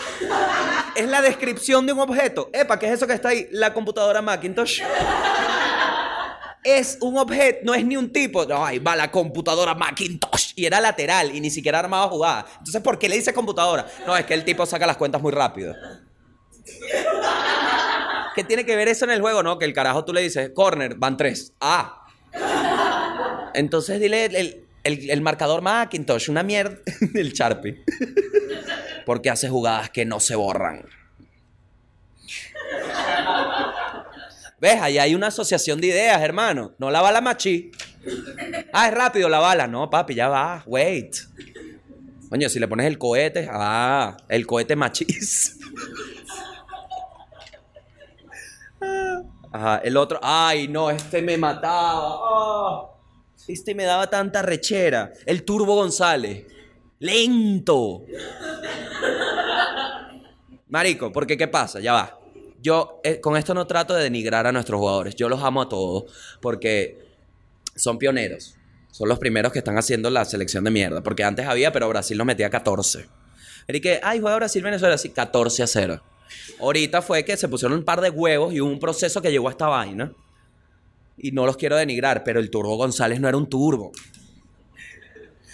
[0.95, 2.49] Es la descripción de un objeto.
[2.51, 3.47] Epa, ¿qué es eso que está ahí?
[3.51, 4.82] La computadora Macintosh.
[6.63, 8.45] Es un objeto, no es ni un tipo.
[8.45, 10.53] No, ahí va la computadora Macintosh.
[10.55, 12.47] Y era lateral y ni siquiera armaba jugada.
[12.57, 13.86] Entonces, ¿por qué le dice computadora?
[14.07, 15.76] No, es que el tipo saca las cuentas muy rápido.
[18.34, 19.43] ¿Qué tiene que ver eso en el juego?
[19.43, 21.53] No, que el carajo tú le dices, corner, van tres.
[21.61, 22.07] Ah.
[23.53, 24.36] Entonces dile el,
[24.84, 26.78] el- el- marcador Macintosh, una mierda.
[27.13, 27.84] el Sharpie.
[29.06, 30.86] Porque hace jugadas que no se borran.
[34.60, 34.82] ¿Ves?
[34.82, 36.74] Ahí hay una asociación de ideas, hermano.
[36.78, 37.72] No la bala machi.
[38.72, 39.68] Ah, es rápido la bala.
[39.68, 40.64] No, papi, ya va.
[40.66, 41.18] Wait.
[42.30, 43.49] Coño, si le pones el cohete.
[43.51, 45.60] Ah, el cohete machis.
[49.51, 50.20] Ajá, el otro.
[50.22, 52.20] Ay, no, este me mataba.
[52.24, 52.89] Ah,
[53.47, 55.12] este me daba tanta rechera.
[55.26, 56.45] El Turbo González.
[57.04, 58.06] Lento.
[60.70, 61.82] Marico, porque ¿qué pasa?
[61.82, 62.18] Ya va.
[62.62, 65.14] Yo eh, con esto no trato de denigrar a nuestros jugadores.
[65.16, 66.06] Yo los amo a todos
[66.41, 66.97] porque
[67.76, 68.56] son pioneros.
[68.89, 71.04] Son los primeros que están haciendo la selección de mierda.
[71.04, 73.06] Porque antes había, pero Brasil nos metía 14.
[73.68, 76.01] Y que, ay, juega Brasil-Venezuela, sí, 14 a 0.
[76.62, 79.49] Ahorita fue que se pusieron un par de huevos y hubo un proceso que llegó
[79.49, 80.14] a esta vaina.
[81.18, 83.91] Y no los quiero denigrar, pero el Turbo González no era un turbo.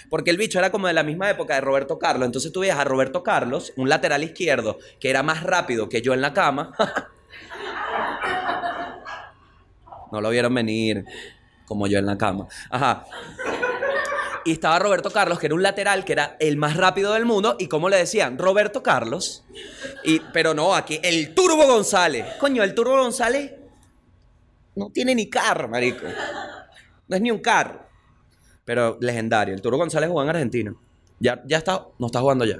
[0.09, 2.25] Porque el bicho era como de la misma época de Roberto Carlos.
[2.25, 6.13] Entonces tú veías a Roberto Carlos, un lateral izquierdo, que era más rápido que yo
[6.13, 6.73] en la cama.
[10.11, 11.05] no lo vieron venir
[11.65, 12.47] como yo en la cama.
[12.69, 13.05] Ajá.
[14.45, 17.55] Y estaba Roberto Carlos, que era un lateral, que era el más rápido del mundo.
[17.59, 19.43] Y como le decían, Roberto Carlos.
[20.03, 22.25] Y, pero no, aquí, el Turbo González.
[22.39, 23.53] Coño, el Turbo González
[24.75, 26.05] no tiene ni carro, marico.
[27.07, 27.88] No es ni un carro.
[28.69, 29.55] Pero legendario.
[29.55, 30.71] El Turbo González jugó en Argentina.
[31.19, 32.59] Ya, ya está, no está jugando ya.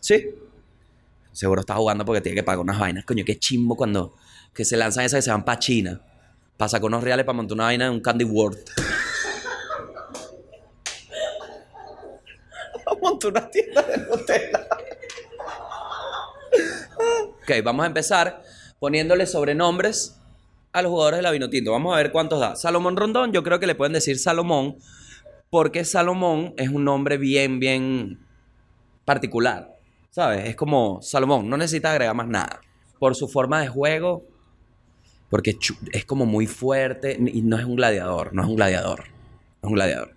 [0.00, 0.30] ¿Sí?
[1.30, 3.04] Seguro está jugando porque tiene que pagar unas vainas.
[3.04, 4.14] Coño, qué chimbo cuando
[4.54, 6.00] que se lanzan esas que se van para China.
[6.56, 8.60] Para sacar unos reales para montar una vaina en un Candy World.
[13.02, 14.66] montar una tienda de Nutella.
[17.42, 18.42] ok, vamos a empezar
[18.78, 20.16] poniéndole sobrenombres
[20.72, 21.72] a los jugadores de la Vinotinto.
[21.72, 22.56] Vamos a ver cuántos da.
[22.56, 24.78] Salomón Rondón, yo creo que le pueden decir Salomón
[25.52, 28.26] porque Salomón es un nombre bien, bien
[29.04, 29.76] particular.
[30.08, 30.48] ¿Sabes?
[30.48, 32.62] Es como Salomón, no necesita agregar más nada.
[32.98, 34.24] Por su forma de juego,
[35.28, 35.58] porque
[35.92, 39.00] es como muy fuerte y no es un gladiador, no es un gladiador,
[39.60, 40.14] no es un gladiador.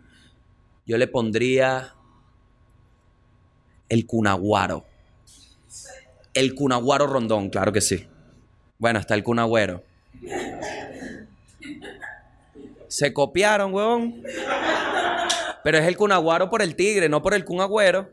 [0.85, 1.95] Yo le pondría
[3.89, 4.85] el cunaguaro.
[6.33, 8.07] El cunaguaro rondón, claro que sí.
[8.77, 9.83] Bueno, está el Kun Agüero.
[12.87, 14.23] Se copiaron, huevón.
[15.65, 18.07] Pero es el Kun Agüero por el tigre, no por el Kun Agüero.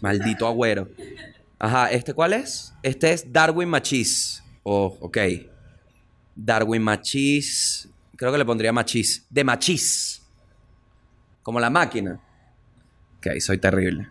[0.00, 0.88] Maldito Agüero.
[1.58, 2.72] Ajá, ¿este cuál es?
[2.82, 4.42] Este es Darwin Machis.
[4.62, 5.18] Oh, ok.
[6.34, 7.86] Darwin Machis.
[8.16, 9.26] Creo que le pondría Machis.
[9.28, 10.22] De Machis.
[11.42, 12.18] Como la máquina.
[13.18, 14.08] Ok, soy terrible.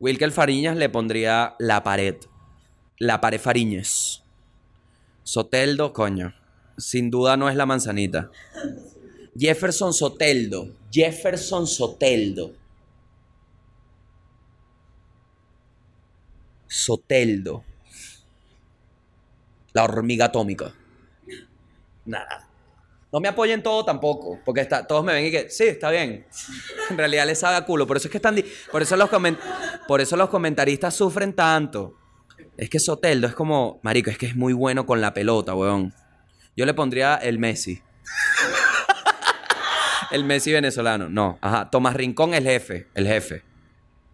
[0.00, 2.16] Wilker Fariñas le pondría la pared.
[2.96, 4.22] La pared Fariñez.
[5.24, 6.32] Soteldo, coño.
[6.78, 8.30] Sin duda no es la manzanita.
[9.36, 10.68] Jefferson Soteldo.
[10.90, 12.52] Jefferson Soteldo.
[16.68, 17.64] Soteldo.
[19.72, 20.72] La hormiga atómica.
[22.04, 22.48] Nada.
[23.12, 26.26] No me apoyen todo tampoco, porque está, todos me ven y que, sí, está bien.
[26.90, 27.86] En realidad les sabe a culo.
[27.86, 28.36] Por eso es que están.
[28.70, 29.08] Por eso, los
[29.88, 31.96] por eso los comentaristas sufren tanto.
[32.56, 33.80] Es que Soteldo es como.
[33.82, 35.94] Marico, es que es muy bueno con la pelota, weón.
[36.56, 37.82] Yo le pondría el Messi.
[40.14, 41.08] El Messi venezolano.
[41.08, 41.70] No, ajá.
[41.70, 42.86] Tomás Rincón, el jefe.
[42.94, 43.42] El jefe.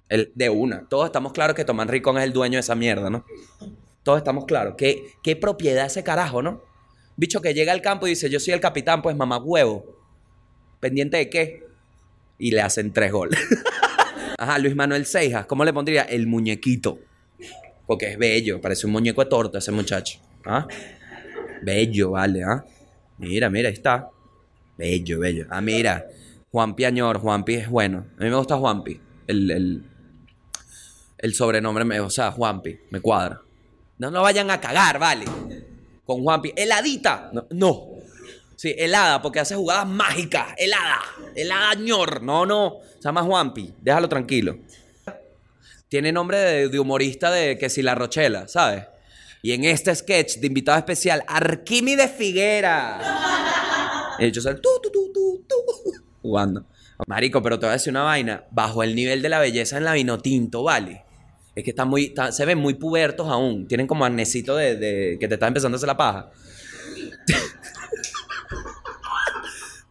[0.08, 0.88] El, de una.
[0.88, 3.24] Todos estamos claros que Tomás Rincón es el dueño de esa mierda, ¿no?
[4.02, 4.74] Todos estamos claros.
[4.76, 6.62] ¿Qué, qué propiedad ese carajo, no?
[7.16, 9.84] Bicho que llega al campo y dice, yo soy el capitán, pues mamá huevo.
[10.80, 11.64] ¿Pendiente de qué?
[12.38, 13.38] Y le hacen tres goles.
[14.38, 16.02] Ajá, Luis Manuel Seijas, ¿cómo le pondría?
[16.02, 16.98] El muñequito.
[17.86, 20.18] Porque es bello, parece un muñeco de torta ese muchacho.
[20.46, 20.66] ¿Ah?
[21.62, 22.64] Bello, vale, ¿ah?
[23.18, 24.08] Mira, mira, ahí está.
[24.80, 25.46] Bello, bello.
[25.50, 26.06] Ah, mira.
[26.50, 28.06] Juan Piañor, Juanpi es bueno.
[28.18, 28.98] A mí me gusta Juanpi.
[29.26, 29.82] El, el,
[31.18, 33.42] el sobrenombre, me, o sea, Juanpi, me cuadra.
[33.98, 35.26] No nos vayan a cagar, vale.
[36.06, 36.54] Con Juanpi.
[36.56, 37.28] Heladita.
[37.30, 37.88] No, no.
[38.56, 40.54] Sí, helada, porque hace jugadas mágicas.
[40.56, 41.00] Helada.
[41.34, 42.22] Helada ñor.
[42.22, 42.78] No, no.
[42.98, 43.74] Se llama Juanpi.
[43.82, 44.60] Déjalo tranquilo.
[45.88, 48.84] Tiene nombre de, de humorista de que si la Rochela, ¿sabes?
[49.42, 53.59] Y en este sketch de invitado especial, Arquímedes Figuera.
[54.20, 55.56] Y yo soy tú, tú, tú, tú, tú,
[56.22, 56.64] jugando.
[57.06, 58.44] Marico, pero te voy a decir una vaina.
[58.50, 61.04] Bajo el nivel de la belleza en la vino tinto, ¿vale?
[61.54, 63.66] Es que están muy, se ven muy pubertos aún.
[63.66, 66.30] Tienen como arnesito de, de que te está empezando a hacer la paja.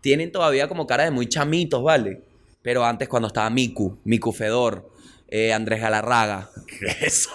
[0.02, 2.24] Tienen todavía como cara de muy chamitos, ¿vale?
[2.62, 4.90] Pero antes cuando estaba Miku, Miku Fedor,
[5.28, 6.50] eh, Andrés Galarraga.
[6.68, 7.32] ¿Qué es eso?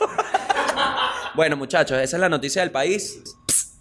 [1.34, 3.20] bueno, muchachos, esa es la noticia del país.
[3.46, 3.74] Psst.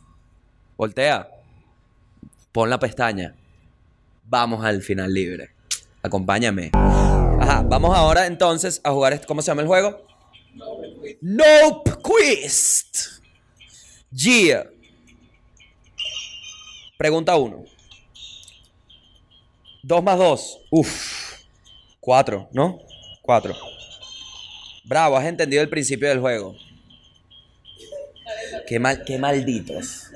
[0.78, 1.28] Voltea.
[2.54, 3.36] Pon la pestaña.
[4.26, 5.50] Vamos al final libre.
[6.02, 6.70] Acompáñame.
[6.74, 9.14] Ajá, vamos ahora entonces a jugar.
[9.14, 10.06] este- ¿Cómo se llama el juego?
[11.22, 13.22] Nope Quiz.
[14.12, 14.68] Yeah.
[16.98, 17.66] Pregunta 1.
[19.82, 20.60] 2 más 2.
[20.70, 21.40] Uf.
[22.00, 22.80] 4, ¿no?
[23.24, 23.56] 4.
[24.86, 26.56] Bravo, has entendido el principio del juego.
[28.74, 30.08] Qué, mal, qué malditos.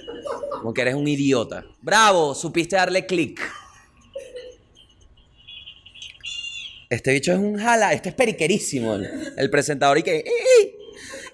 [0.49, 1.63] Como que eres un idiota.
[1.79, 3.39] Bravo, supiste darle clic.
[6.89, 8.95] Este bicho es un jala, este es periquerísimo.
[8.95, 10.25] El, presentador y que...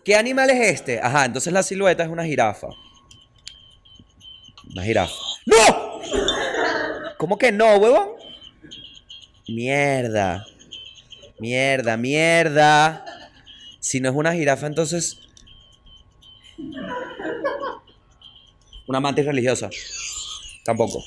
[0.03, 0.99] ¿Qué animal es este?
[0.99, 2.67] Ajá, entonces la silueta es una jirafa.
[4.73, 5.15] Una jirafa.
[5.45, 6.01] ¡No!
[7.17, 8.09] ¿Cómo que no, huevón?
[9.47, 10.45] Mierda.
[11.39, 13.05] Mierda, mierda.
[13.79, 15.19] Si no es una jirafa, entonces...
[18.87, 19.69] Una mantis religiosa.
[20.63, 21.03] Tampoco.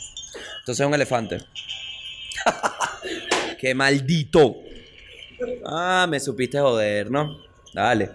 [0.60, 1.38] Entonces es un elefante.
[3.58, 4.56] ¡Qué maldito!
[5.64, 7.38] Ah, me supiste joder, ¿no?
[7.72, 8.10] Dale.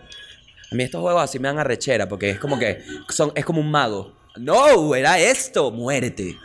[0.72, 3.60] A mí estos juegos así me dan arrechera porque es como que son, es como
[3.60, 4.14] un mago.
[4.38, 6.38] No, era esto, muérete.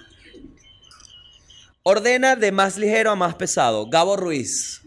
[1.82, 3.88] Ordena de más ligero a más pesado.
[3.88, 4.82] Gabo Ruiz.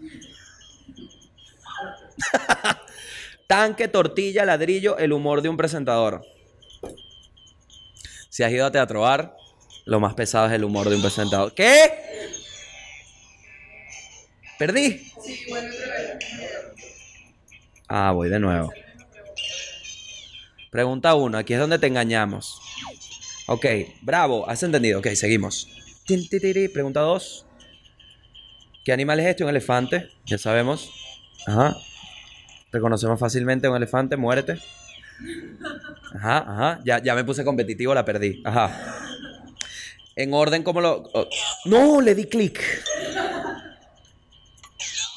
[3.48, 6.22] Tanque, tortilla, ladrillo, el humor de un presentador.
[8.40, 9.36] Si has ido a Teatro Bar,
[9.84, 11.54] lo más pesado es el humor de un presentador.
[11.54, 11.92] ¿Qué?
[14.58, 15.12] ¿Perdí?
[17.90, 18.72] Ah, voy de nuevo.
[20.72, 22.62] Pregunta 1, aquí es donde te engañamos.
[23.48, 23.66] Ok,
[24.04, 25.00] bravo, has entendido.
[25.00, 25.68] Ok, seguimos.
[26.72, 27.46] Pregunta 2.
[28.86, 29.44] ¿Qué animal es este?
[29.44, 30.90] Un elefante, ya sabemos.
[31.46, 31.76] Ajá.
[32.72, 34.62] Reconocemos fácilmente un elefante, muérete.
[36.16, 36.80] Ajá, ajá.
[36.86, 38.42] Ya, ya me puse competitivo, la perdí.
[38.46, 38.72] Ajá.
[40.16, 41.10] En orden, como lo.
[41.14, 41.28] oh.
[41.66, 42.62] No, le di clic.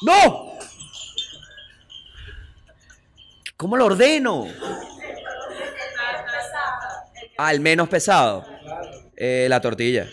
[0.01, 0.53] ¡No!
[3.57, 4.47] ¿Cómo lo ordeno?
[7.37, 8.45] Al menos pesado.
[9.15, 10.07] Eh, la tortilla.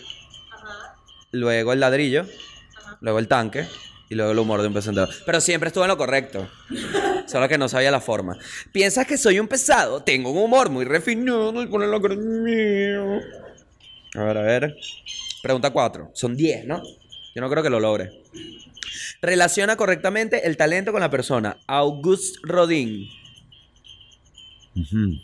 [1.31, 2.25] Luego el ladrillo.
[3.01, 3.67] Luego el tanque.
[4.09, 5.13] Y luego el humor de un presentador.
[5.25, 6.49] Pero siempre estuve en lo correcto.
[7.31, 8.37] Solo que no sabía la forma.
[8.73, 10.03] ¿Piensas que soy un pesado?
[10.03, 13.21] Tengo un humor muy refinado y con el mío.
[14.15, 14.75] A ver, a ver.
[15.41, 16.11] Pregunta 4.
[16.13, 16.83] Son 10, ¿no?
[17.33, 18.11] Yo no creo que lo logre.
[19.21, 21.57] Relaciona correctamente el talento con la persona.
[21.67, 23.07] Auguste Rodin.
[24.75, 25.17] Ujú.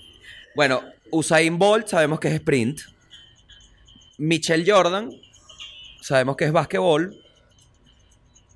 [0.56, 2.84] Bueno, Usain Bolt sabemos que es sprint.
[4.18, 5.12] Michelle Jordan
[6.00, 7.22] sabemos que es básquetbol.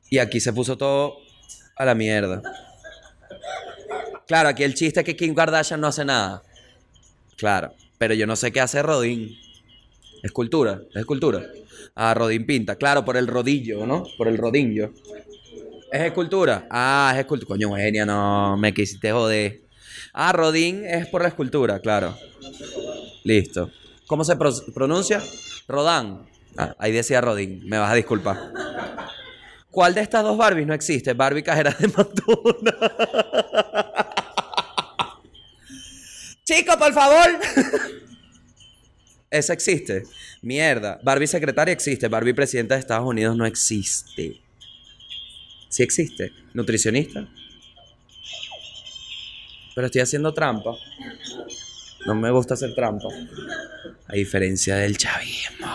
[0.09, 1.17] Y aquí se puso todo
[1.75, 2.70] a la mierda.
[4.27, 6.41] Claro, aquí el chiste es que Kim Kardashian no hace nada.
[7.37, 9.35] Claro, pero yo no sé qué hace Rodin.
[10.23, 11.41] Escultura, es escultura.
[11.95, 14.03] Ah, Rodin pinta, claro, por el rodillo, ¿no?
[14.17, 14.91] Por el rodillo.
[15.91, 16.67] ¿Es escultura?
[16.69, 17.47] Ah, es escultura.
[17.49, 19.61] Coño, Eugenia, no, me quisiste joder.
[20.13, 22.15] Ah, Rodin es por la escultura, claro.
[23.23, 23.71] Listo.
[24.07, 25.21] ¿Cómo se pro- pronuncia?
[25.67, 26.25] Rodán.
[26.57, 28.37] Ah, ahí decía Rodin, me vas a disculpar.
[29.71, 31.13] ¿Cuál de estas dos Barbies no existe?
[31.13, 32.75] Barbie cajera de McDonald's.
[36.43, 37.39] Chico, por favor.
[39.29, 40.03] Esa existe.
[40.41, 40.99] Mierda.
[41.01, 42.09] Barbie secretaria existe.
[42.09, 44.41] Barbie presidenta de Estados Unidos no existe.
[45.69, 46.33] Sí existe.
[46.53, 47.25] Nutricionista.
[49.73, 50.75] Pero estoy haciendo trampa.
[52.05, 53.07] No me gusta hacer trampa.
[54.07, 55.65] A diferencia del chavismo.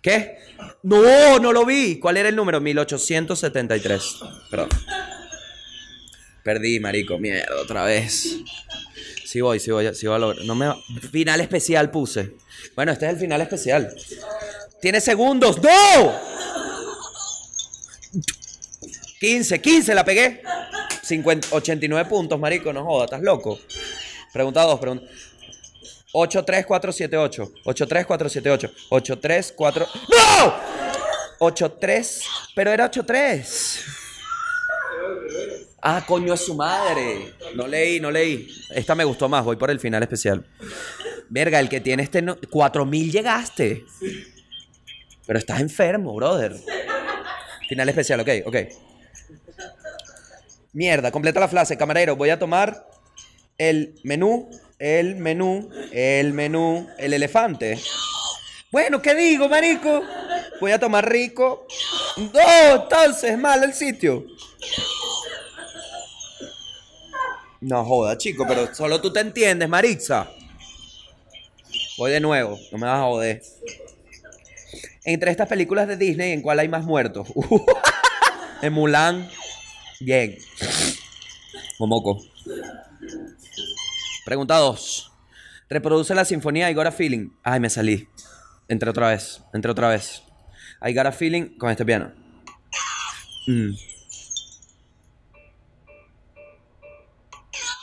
[0.00, 0.38] ¿Qué?
[0.82, 1.98] No, no lo vi.
[1.98, 2.60] ¿Cuál era el número?
[2.60, 4.16] 1873.
[4.50, 4.68] Perdón.
[6.42, 7.18] Perdí, marico.
[7.18, 8.38] Mierda, otra vez.
[9.24, 10.44] Sí voy, sí voy, sí voy a lograr.
[10.44, 10.72] No me
[11.12, 12.34] Final especial puse.
[12.74, 13.94] Bueno, este es el final especial.
[14.80, 15.60] Tiene segundos.
[15.62, 16.12] ¡No!
[19.20, 20.42] 15, 15 la pegué.
[21.02, 22.72] 50, 89 puntos, marico.
[22.72, 23.58] No jodas, estás loco.
[24.32, 25.06] Pregunta 2, pregunta.
[26.12, 27.52] 83478.
[27.64, 28.70] 83478.
[28.90, 29.86] 834.
[30.08, 30.54] ¡No!
[31.38, 32.22] 83.
[32.54, 33.84] Pero era 83.
[35.82, 37.34] Ah, coño, es su madre.
[37.54, 38.48] No leí, no leí.
[38.70, 40.44] Esta me gustó más, voy por el final especial.
[41.30, 42.20] Verga, el que tiene este...
[42.20, 42.36] No...
[42.50, 43.84] 4000 llegaste.
[45.26, 46.54] Pero estás enfermo, brother.
[47.68, 48.56] Final especial, ok, ok.
[50.72, 51.78] Mierda, completa la frase.
[51.78, 52.86] Camarero, voy a tomar
[53.56, 54.50] el menú,
[54.80, 57.78] el menú, el menú, el elefante.
[58.72, 60.02] Bueno, ¿qué digo, marico?
[60.58, 61.66] Voy a tomar rico.
[62.16, 64.24] No, entonces, mal el sitio.
[67.60, 70.30] No joda, chico, pero solo tú te entiendes, Maritza.
[71.98, 73.42] Voy de nuevo, no me vas a joder.
[75.04, 77.28] Entre estas películas de Disney, ¿en cuál hay más muertos?
[78.62, 79.28] en Mulan.
[80.00, 80.38] Bien.
[81.78, 82.22] Momoco.
[84.30, 85.12] Pregunta 2.
[85.68, 87.30] Reproduce la sinfonía I Got a Feeling.
[87.42, 88.08] Ay, me salí.
[88.68, 89.42] Entré otra vez.
[89.52, 90.22] Entré otra vez.
[90.86, 92.12] I Got a Feeling con este piano.
[93.48, 93.72] Mm.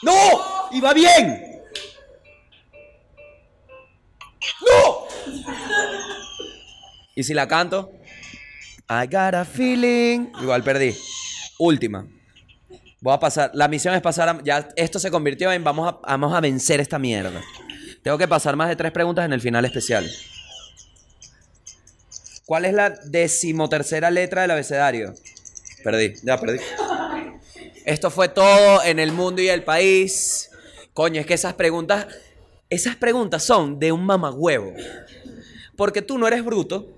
[0.04, 0.70] ¡No!
[0.72, 1.62] ¡Iba bien!
[4.62, 5.08] ¡No!
[7.14, 7.92] ¿Y si la canto?
[8.90, 10.32] I got a feeling.
[10.42, 10.96] Igual perdí.
[11.60, 12.08] Última.
[13.00, 13.52] Voy a pasar.
[13.54, 14.44] La misión es pasar a.
[14.44, 17.42] Ya esto se convirtió en vamos a, vamos a vencer esta mierda.
[18.02, 20.10] Tengo que pasar más de tres preguntas en el final especial.
[22.46, 25.14] ¿Cuál es la decimotercera letra del abecedario?
[25.84, 26.60] Perdí, ya perdí.
[27.86, 30.50] Esto fue todo en el mundo y el país.
[30.94, 32.08] Coño, es que esas preguntas.
[32.70, 34.74] Esas preguntas son de un mamagüevo.
[35.76, 36.97] Porque tú no eres bruto.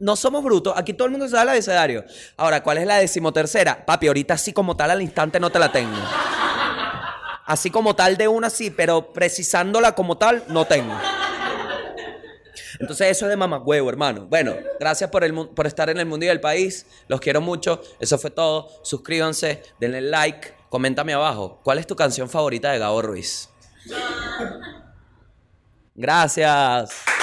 [0.00, 0.72] No somos brutos.
[0.76, 2.04] Aquí todo el mundo sabe el abecedario.
[2.38, 3.84] Ahora, ¿cuál es la decimotercera?
[3.84, 5.96] Papi, ahorita así como tal al instante no te la tengo.
[7.44, 10.94] Así como tal de una sí, pero precisándola como tal no tengo.
[12.78, 14.26] Entonces eso es de mamagüevo, hermano.
[14.26, 16.86] Bueno, gracias por, el, por estar en el mundo y el país.
[17.06, 17.82] Los quiero mucho.
[17.98, 18.70] Eso fue todo.
[18.82, 21.60] Suscríbanse, denle like, coméntame abajo.
[21.62, 23.50] ¿Cuál es tu canción favorita de Gabo Ruiz?
[25.94, 27.19] Gracias.